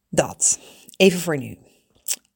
Dat. 0.09 0.61
Even 0.97 1.21
voor 1.21 1.39
nu. 1.39 1.59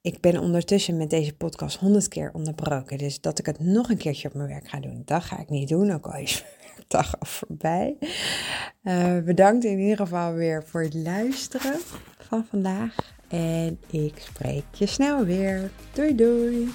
Ik 0.02 0.20
ben 0.20 0.38
ondertussen 0.38 0.96
met 0.96 1.10
deze 1.10 1.36
podcast 1.36 1.78
honderd 1.78 2.08
keer 2.08 2.30
onderbroken. 2.32 2.98
Dus 2.98 3.20
dat 3.20 3.38
ik 3.38 3.46
het 3.46 3.58
nog 3.58 3.90
een 3.90 3.96
keertje 3.96 4.28
op 4.28 4.34
mijn 4.34 4.48
werk 4.48 4.68
ga 4.68 4.80
doen, 4.80 5.02
dat 5.04 5.22
ga 5.22 5.38
ik 5.38 5.48
niet 5.48 5.68
doen. 5.68 5.92
Ook 5.92 6.06
al 6.06 6.18
is 6.18 6.44
mijn 6.74 6.84
dag 6.88 7.20
al 7.20 7.26
voorbij. 7.26 7.96
Uh, 8.82 9.18
bedankt 9.18 9.64
in 9.64 9.78
ieder 9.78 9.96
geval 9.96 10.32
weer 10.32 10.64
voor 10.64 10.82
het 10.82 10.94
luisteren 10.94 11.78
van 12.18 12.44
vandaag. 12.50 12.94
En 13.28 13.80
ik 13.90 14.18
spreek 14.18 14.64
je 14.72 14.86
snel 14.86 15.24
weer. 15.24 15.70
Doei 15.92 16.14
doei. 16.14 16.68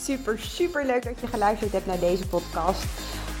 Super, 0.00 0.38
super 0.38 0.86
leuk 0.86 1.02
dat 1.02 1.20
je 1.20 1.26
geluisterd 1.26 1.72
hebt 1.72 1.86
naar 1.86 2.00
deze 2.00 2.26
podcast. 2.26 2.84